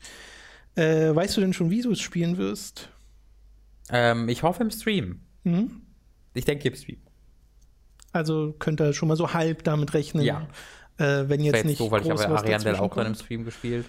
[0.75, 2.89] Äh, weißt du denn schon, wie du es spielen wirst?
[3.89, 5.21] Ähm, ich hoffe im Stream.
[5.43, 5.81] Mhm.
[6.33, 6.97] Ich denke im Stream.
[8.11, 10.23] Also könnt ihr schon mal so halb damit rechnen.
[10.23, 10.47] Ja.
[10.97, 13.15] Äh, wenn jetzt nicht doof, weil ich habe Ariandel auch dann im.
[13.15, 13.85] Stream gespielt.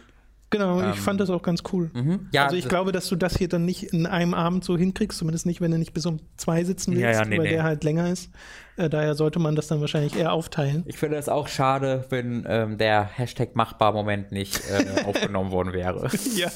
[0.48, 1.90] Genau, ich Ähm, fand das auch ganz cool.
[1.92, 2.28] Mhm.
[2.32, 4.78] Ja, also ich das- glaube, dass du das hier dann nicht in einem Abend so
[4.78, 7.44] hinkriegst, zumindest nicht, wenn du nicht bis um zwei sitzen willst, Ja, ja, nee, weil
[7.46, 7.50] nee.
[7.50, 8.30] der halt länger ist.
[8.76, 10.84] Äh, daher sollte man das dann wahrscheinlich eher aufteilen.
[10.86, 16.08] Ich finde es auch schade, wenn ähm, der Hashtag Machbar-Moment nicht äh, aufgenommen worden wäre.
[16.36, 16.48] ja,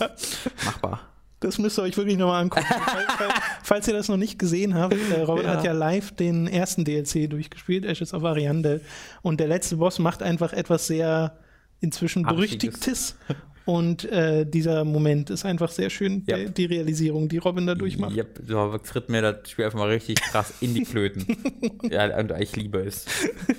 [0.64, 1.00] Machbar.
[1.40, 2.66] Das müsst ihr euch wirklich nochmal angucken.
[2.86, 5.56] falls, falls, ihr das noch nicht gesehen habt, äh, Robin Ja.
[5.56, 8.82] hat ja live den ersten DLC durchgespielt, Ashes of Ariandel.
[9.22, 11.38] Und der letzte Boss macht einfach etwas sehr
[11.80, 13.16] inzwischen berüchtigtes.
[13.64, 16.36] Und äh, dieser Moment ist einfach sehr schön, Ja.
[16.36, 18.16] der, die Realisierung, die Robin da durchmacht.
[18.16, 21.26] Yep, so tritt mir das Spiel einfach mal richtig krass in die Flöten.
[21.90, 23.06] ja, und ich liebe es.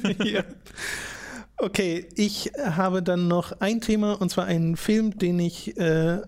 [0.24, 0.44] ja.
[1.58, 6.20] Okay, ich habe dann noch ein Thema und zwar einen Film, den ich äh,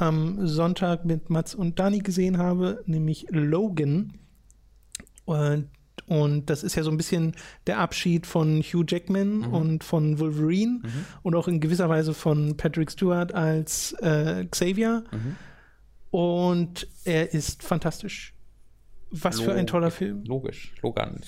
[0.00, 4.14] am Sonntag mit Mats und Dani gesehen habe, nämlich Logan.
[5.26, 5.68] Und,
[6.06, 7.34] und das ist ja so ein bisschen
[7.66, 10.80] der Abschied von Hugh Jackman und von Wolverine
[11.22, 15.04] und auch in gewisser Weise von Patrick Stewart als äh, Xavier.
[16.10, 18.34] Und er ist fantastisch.
[19.10, 20.24] Was für ein toller Film.
[20.24, 20.72] Logisch.
[20.82, 21.20] Logan.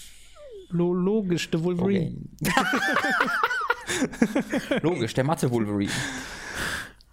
[0.70, 2.16] Lo logisch, der Wolverine.
[4.82, 5.90] Logisch, der Mathe-Wolverine.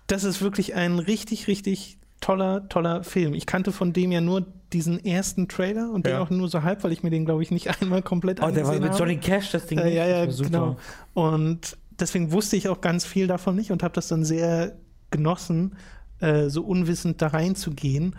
[0.10, 3.34] Das ist wirklich ein richtig, richtig toller, toller Film.
[3.34, 6.20] Ich kannte von dem ja nur diesen ersten Trailer und den Ja.
[6.22, 8.64] auch nur so halb, weil ich mir den, glaube ich, nicht einmal komplett Oh, der
[8.66, 9.00] war angesehen mit habe.
[9.00, 9.80] Johnny Cash, das Ding.
[9.80, 10.76] Äh, ja, ja, genau.
[11.14, 14.76] Und deswegen wusste ich auch ganz viel davon nicht und habe das dann sehr
[15.12, 15.76] genossen,
[16.20, 18.16] äh, so unwissend da reinzugehen.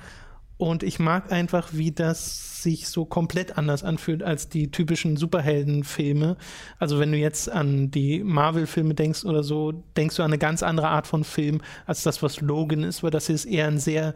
[0.61, 6.36] Und ich mag einfach, wie das sich so komplett anders anfühlt als die typischen Superheldenfilme.
[6.78, 10.62] Also wenn du jetzt an die Marvel-Filme denkst oder so, denkst du an eine ganz
[10.62, 13.78] andere Art von Film als das, was Logan ist, weil das hier ist eher ein
[13.78, 14.14] sehr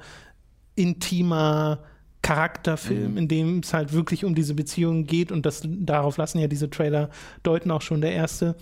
[0.77, 1.79] intimer
[2.21, 5.33] Charakterfilm, in dem es halt wirklich um diese Beziehung geht.
[5.33, 7.09] Und das darauf lassen ja diese Trailer
[7.43, 8.55] deuten auch schon der erste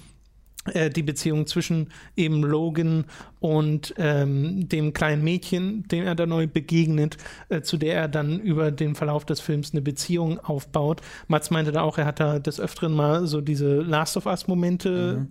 [0.64, 3.06] die Beziehung zwischen eben Logan
[3.40, 7.16] und ähm, dem kleinen Mädchen, dem er da neu begegnet,
[7.48, 11.00] äh, zu der er dann über den Verlauf des Films eine Beziehung aufbaut.
[11.26, 15.26] Mats meinte da auch, er hat da des Öfteren mal so diese Last of Us-Momente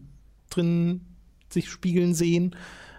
[0.49, 1.01] drin
[1.49, 2.55] sich spiegeln sehen,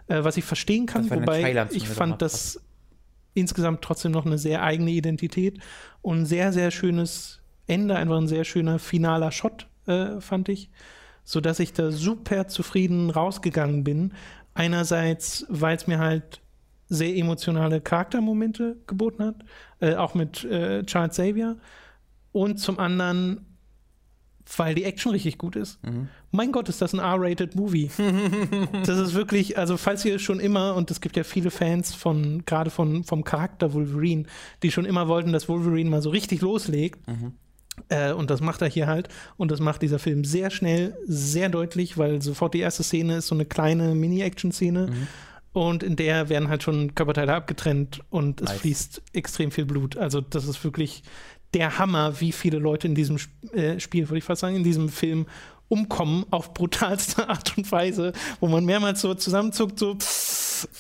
[0.09, 2.61] äh, was ich verstehen kann, wobei ich fand das
[3.35, 5.59] insgesamt trotzdem noch eine sehr eigene Identität
[6.01, 10.71] und ein sehr, sehr schönes Ende, einfach ein sehr schöner finaler Shot, äh, fand ich,
[11.25, 14.13] so dass ich da super zufrieden rausgegangen bin.
[14.55, 16.41] Einerseits, weil es mir halt
[16.89, 19.37] sehr emotionale Charaktermomente geboten hat,
[19.81, 21.57] äh, auch mit äh, Charles Xavier.
[22.33, 23.47] Und zum anderen,
[24.57, 25.79] weil die Action richtig gut ist.
[26.31, 27.91] Mein Gott, ist das ein R-rated Movie.
[28.87, 32.45] das ist wirklich, also falls ihr schon immer, und es gibt ja viele Fans von,
[32.45, 34.25] gerade von, vom Charakter Wolverine,
[34.63, 37.07] die schon immer wollten, dass Wolverine mal so richtig loslegt.
[37.89, 39.09] Äh, und das macht er hier halt.
[39.37, 43.29] Und das macht dieser Film sehr schnell, sehr deutlich, weil sofort die erste Szene ist
[43.29, 44.93] so eine kleine Mini-Action-Szene.
[45.53, 48.61] Und in der werden halt schon Körperteile abgetrennt und es Nice.
[48.61, 49.97] fließt extrem viel Blut.
[49.99, 51.03] Also, das ist wirklich
[51.53, 53.19] der Hammer, wie viele Leute in diesem
[53.53, 55.27] äh, Spiel, würde ich fast sagen, in diesem Film
[55.69, 59.97] umkommen auf brutalste Art und Weise, wo man mehrmals so zusammenzuckt, so,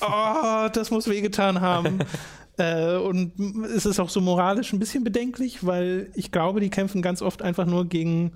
[0.01, 1.99] oh, das muss wehgetan haben.
[2.59, 3.33] Äh, und
[3.75, 7.43] es ist auch so moralisch ein bisschen bedenklich, weil ich glaube, die kämpfen ganz oft
[7.43, 8.33] einfach nur gegen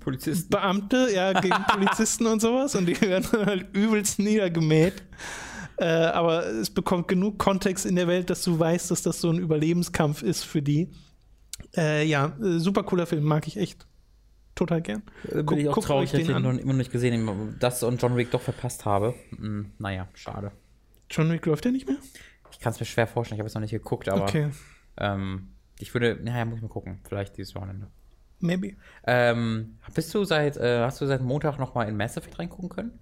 [0.00, 0.48] Polizisten.
[0.50, 4.94] Beamte, ja, gegen Polizisten und sowas und die werden halt übelst niedergemäht.
[5.76, 9.30] Äh, aber es bekommt genug Kontext in der Welt, dass du weißt, dass das so
[9.30, 10.88] ein Überlebenskampf ist für die.
[11.76, 13.86] Äh, ja, äh, super cooler Film, mag ich echt
[14.54, 15.02] total gern.
[15.30, 16.56] Bin Guck- ich auch guckt traurig, euch dass ich den den an.
[16.56, 19.14] noch immer noch nicht gesehen habe, das und John Wick doch verpasst habe.
[19.36, 20.50] Hm, naja, schade.
[21.10, 21.98] John Wick läuft ja nicht mehr?
[22.58, 24.50] Ich kann es mir schwer vorstellen, ich habe es noch nicht geguckt, aber Okay,
[24.98, 25.48] ähm,
[25.78, 27.86] ich würde, naja, muss ich mal gucken, vielleicht dieses Wochenende.
[28.40, 28.72] maybe.
[29.06, 32.68] Ähm, bist du seit, äh, hast du seit Montag noch mal in Mass Effect reingucken
[32.68, 32.92] können?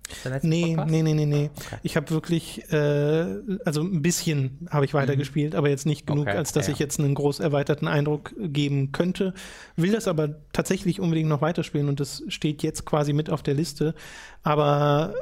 [0.42, 0.90] Nee, Podcast?
[0.90, 1.50] nee, nee, nee, nee.
[1.82, 6.30] Ich habe wirklich, äh, also ein bisschen habe ich weitergespielt, aber jetzt nicht genug, Mhm.
[6.30, 9.32] Okay, als dass ja, ich jetzt einen groß erweiterten Eindruck geben könnte.
[9.76, 13.54] Will das aber tatsächlich unbedingt noch weiterspielen und das steht jetzt quasi mit auf der
[13.54, 13.94] Liste.
[14.42, 15.14] Aber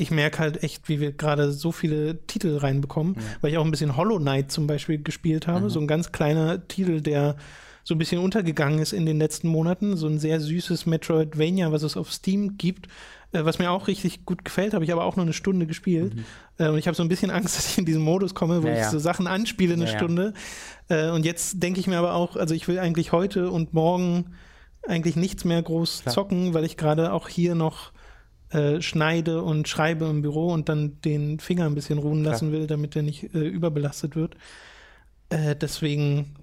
[0.00, 3.70] ich merke halt echt, wie wir gerade so viele Titel reinbekommen, weil ich auch ein
[3.70, 5.66] bisschen Hollow Knight zum Beispiel gespielt habe.
[5.66, 5.70] Mhm.
[5.70, 7.36] So ein ganz kleiner Titel, der
[7.84, 9.96] so ein bisschen untergegangen ist in den letzten Monaten.
[9.96, 12.86] So ein sehr süßes Metroidvania, was es auf Steam gibt,
[13.32, 16.14] äh, was mir auch richtig gut gefällt, habe ich aber auch nur eine Stunde gespielt.
[16.58, 18.66] Äh, und ich habe so ein bisschen Angst, dass ich in diesen Modus komme, wo
[18.68, 18.90] Ja, ich ja.
[18.90, 19.96] so Sachen anspiele eine Ja, ja.
[19.98, 20.34] Stunde.
[20.88, 24.34] Äh, und jetzt denke ich mir aber auch, also ich will eigentlich heute und morgen
[24.86, 26.14] eigentlich nichts mehr groß Klar.
[26.14, 27.92] zocken, weil ich gerade auch hier noch
[28.50, 32.32] äh, schneide und schreibe im Büro und dann den Finger ein bisschen ruhen Klar.
[32.32, 34.34] lassen will, damit der nicht äh, überbelastet wird.
[35.28, 36.34] Äh, deswegen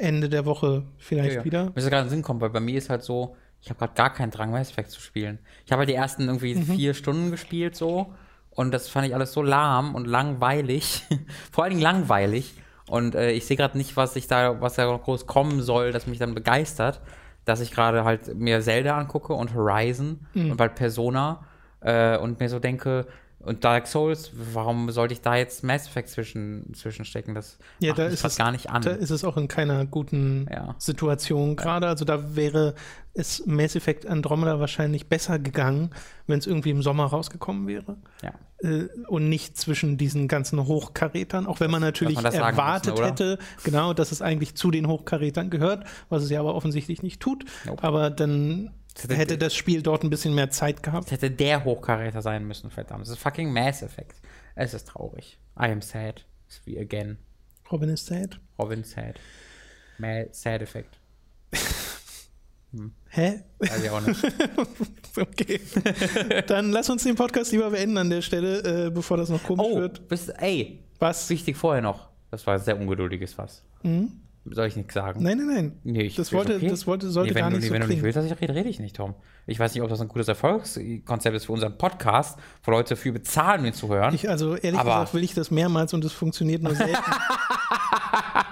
[0.00, 1.44] Ende der Woche vielleicht Ja, ja.
[1.44, 1.64] wieder.
[1.64, 3.78] Mir ist gerade in den Sinn kommen, weil bei mir ist halt so, ich habe
[3.78, 5.38] gerade gar keinen Drang, Mass Effect zu spielen.
[5.64, 6.62] Ich habe halt die ersten irgendwie Mhm.
[6.64, 8.12] vier Stunden gespielt so
[8.50, 11.02] und das fand ich alles so lahm und langweilig.
[11.52, 12.54] Vor allen Dingen langweilig.
[12.88, 16.06] Und äh, ich sehe gerade nicht, was ich da, was da groß kommen soll, das
[16.06, 17.00] mich dann begeistert,
[17.46, 20.50] dass ich gerade halt mir Zelda angucke und Horizon Mhm.
[20.50, 21.44] und bald Persona
[21.80, 23.06] äh, und mir so denke,
[23.46, 27.34] und Dark Souls, warum sollte ich da jetzt Mass Effect zwischen, zwischenstecken?
[27.34, 28.82] Das Ja, da ist es gar nicht an.
[28.82, 30.74] Da ist es auch in keiner guten Ja.
[30.78, 31.86] Situation gerade.
[31.86, 32.74] Also da wäre
[33.14, 35.90] es Mass Effect Andromeda wahrscheinlich besser gegangen,
[36.26, 37.96] wenn es irgendwie im Sommer rausgekommen wäre.
[38.22, 38.32] ja.
[38.62, 43.38] Äh, und nicht zwischen diesen ganzen Hochkarätern, auch wenn man natürlich man erwartet müssen, hätte,
[43.64, 47.44] genau, dass es eigentlich zu den Hochkarätern gehört, was es ja aber offensichtlich nicht tut.
[47.66, 47.82] Nope.
[47.84, 48.70] Aber dann
[49.04, 51.06] hätte- hätte das Spiel dort ein bisschen mehr Zeit gehabt.
[51.06, 53.04] Es hätte der Hochkaräter sein müssen, verdammt.
[53.04, 54.20] Es ist fucking Mass Effect.
[54.54, 55.38] Es ist traurig.
[55.58, 56.24] I am sad.
[56.46, 57.18] It's wie again.
[57.70, 58.38] Robin ist sad.
[58.58, 59.18] Robin sad.
[59.98, 60.98] Ma sad Effect.
[63.08, 63.42] Hä?
[63.58, 64.22] Weiß ich auch nicht.
[65.18, 65.58] Okay.
[66.46, 69.64] Dann lass uns den Podcast lieber beenden an der Stelle, äh, bevor das noch komisch
[69.66, 70.06] Oh, wird.
[70.08, 71.30] bist, ey, Was?
[71.30, 72.10] wichtig vorher noch.
[72.30, 73.62] Das war ein sehr ungeduldiges Was.
[73.82, 74.12] Mhm.
[74.50, 75.22] Soll ich nichts sagen?
[75.22, 75.80] Nein, nein, nein.
[75.84, 76.68] Nee, ich das wollte, okay.
[76.68, 78.40] das wollte, sollte nee, gar du, nicht nee, so Wenn du nicht willst, dass ich
[78.40, 79.14] rede, rede ich nicht, Tom.
[79.46, 83.12] Ich weiß nicht, ob das ein gutes Erfolgskonzept ist für unseren Podcast, wo Leute für
[83.12, 84.14] bezahlen, mir zu hören.
[84.14, 86.94] Ich, also ehrlich Aber- gesagt will ich das mehrmals und es funktioniert nur selten.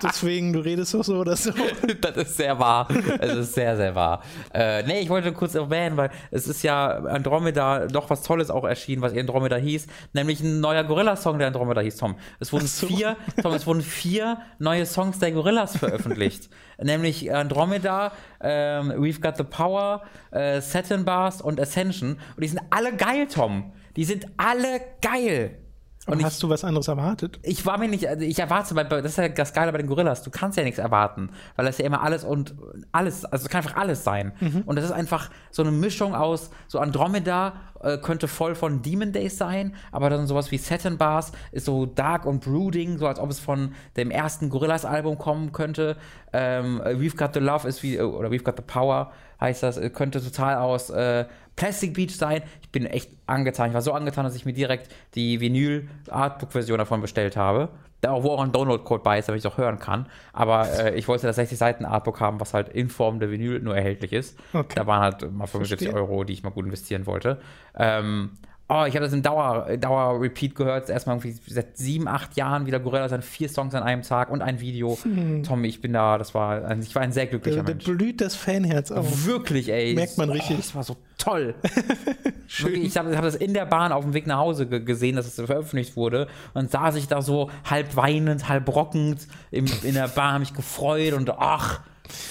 [0.02, 1.50] Deswegen, du redest doch so oder so.
[2.00, 2.88] das ist sehr wahr.
[3.18, 4.22] Es ist sehr, sehr wahr.
[4.52, 8.64] Äh, nee, ich wollte kurz erwähnen, weil es ist ja Andromeda doch was Tolles auch
[8.64, 12.16] erschienen, was Andromeda hieß, nämlich ein neuer Gorilla-Song, der Andromeda hieß, Tom.
[12.40, 12.86] Es wurden so.
[12.86, 16.50] vier, Tom, es wurden vier neue Songs der Gorillas veröffentlicht.
[16.82, 22.18] nämlich Andromeda, ähm, We've Got the Power, äh, Satin Bars und Ascension.
[22.36, 23.72] Und die sind alle geil, Tom.
[23.96, 25.58] Die sind alle geil.
[26.06, 27.38] Und ich- hast du was anderes erwartet?
[27.42, 30.22] ich war mir nicht, also ich erwarte, das ist ja das Geile bei den Gorillas,
[30.22, 32.54] du kannst ja nichts erwarten, weil das ja immer alles und
[32.92, 34.32] alles, also es kann einfach alles sein.
[34.66, 37.54] Und das ist einfach so eine Mischung aus, so Andromeda
[37.84, 41.86] äh, könnte voll von Demon Days sein, aber dann sowas wie Satin Bars ist so
[41.86, 45.96] dark und brooding, so als ob es von dem ersten Gorillas-Album kommen könnte.
[46.32, 49.90] Ähm, We've Got the Love ist wie, oder We've Got the Power heißt das, äh,
[49.90, 51.26] könnte total aus äh,
[51.56, 52.42] Plastic Beach sein.
[52.62, 53.68] Ich bin echt angetan.
[53.68, 57.68] Ich war so angetan, dass ich mir direkt die Vinyl-Artbook-Version davon bestellt habe.
[58.04, 60.04] Da auch, wo auch ein Download-Code bei ist, damit ich es auch hören kann.
[60.34, 64.12] Aber äh, ich wollte das 60-Seiten-Artbook haben, was halt in Form der Vinyl nur erhältlich
[64.12, 64.38] ist.
[64.52, 64.74] Okay.
[64.74, 66.02] Da waren halt mal 75 Verstehe.
[66.02, 67.40] Euro, die ich mal gut investieren wollte.
[67.74, 68.32] Ähm,
[68.68, 70.88] oh, ich habe das im Dauer, Dauer-Repeat gehört.
[70.88, 74.42] Erstmal irgendwie seit sieben, acht Jahren wieder Gorilla sein vier Songs an einem Tag und
[74.42, 74.98] ein Video.
[75.46, 77.84] Tom, ich bin da, das war, ein, ich war ein sehr glücklicher Da, da Mensch.
[77.84, 79.26] blüht das Fanherz auf.
[79.26, 79.94] Wirklich, ey.
[79.94, 80.56] Merkt man richtig.
[80.56, 81.54] Oh, das war so toll.
[82.58, 85.16] Wirklich, ich habe hab das in der Bahn auf dem Weg nach Hause ge gesehen,
[85.16, 86.26] dass es veröffentlicht wurde.
[86.54, 90.54] Und saß ich da so halb weinend, halb brockend im, in der Bahn, habe mich
[90.54, 91.80] gefreut und ach,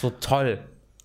[0.01, 0.59] so toll.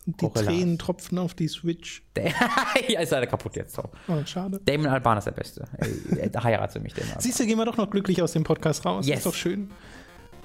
[0.08, 0.46] Die Gorillas.
[0.46, 2.02] Tränen tropfen auf die Switch.
[2.16, 2.32] Der,
[2.88, 3.74] ja, ist leider kaputt jetzt.
[3.74, 3.82] So.
[4.08, 4.58] Oh, schade.
[4.64, 5.64] Damon Alban ist der Beste.
[5.76, 7.22] Ey, Da heirate mich, Damon Alban.
[7.22, 9.06] Siehst du, gehen wir doch noch glücklich aus dem Podcast raus.
[9.06, 9.18] Yes.
[9.18, 9.70] Ist doch schön.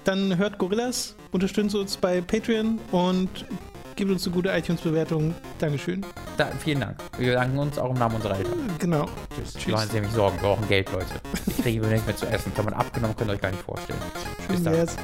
[0.03, 3.29] Dann hört Gorillas, unterstützt uns bei Patreon und
[3.95, 5.33] gibt uns eine gute iTunes-Bewertung.
[5.59, 6.05] Dankeschön.
[6.35, 6.97] Da, vielen Dank.
[7.17, 8.69] Wir danken uns auch im Namen unserer Eltern.
[8.79, 9.05] Genau.
[9.65, 10.35] Die machen sich nämlich Sorgen.
[10.41, 11.05] Wir brauchen Geld, Leute.
[11.47, 12.51] Ich kriege nichts mehr zu essen.
[12.55, 13.99] Wenn man abgenommen, könnt ihr euch gar nicht vorstellen.
[14.47, 14.73] Bis Schön dann.
[14.73, 14.95] wär's.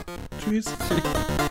[0.43, 0.65] Tschüss.
[0.65, 1.01] Tschüss.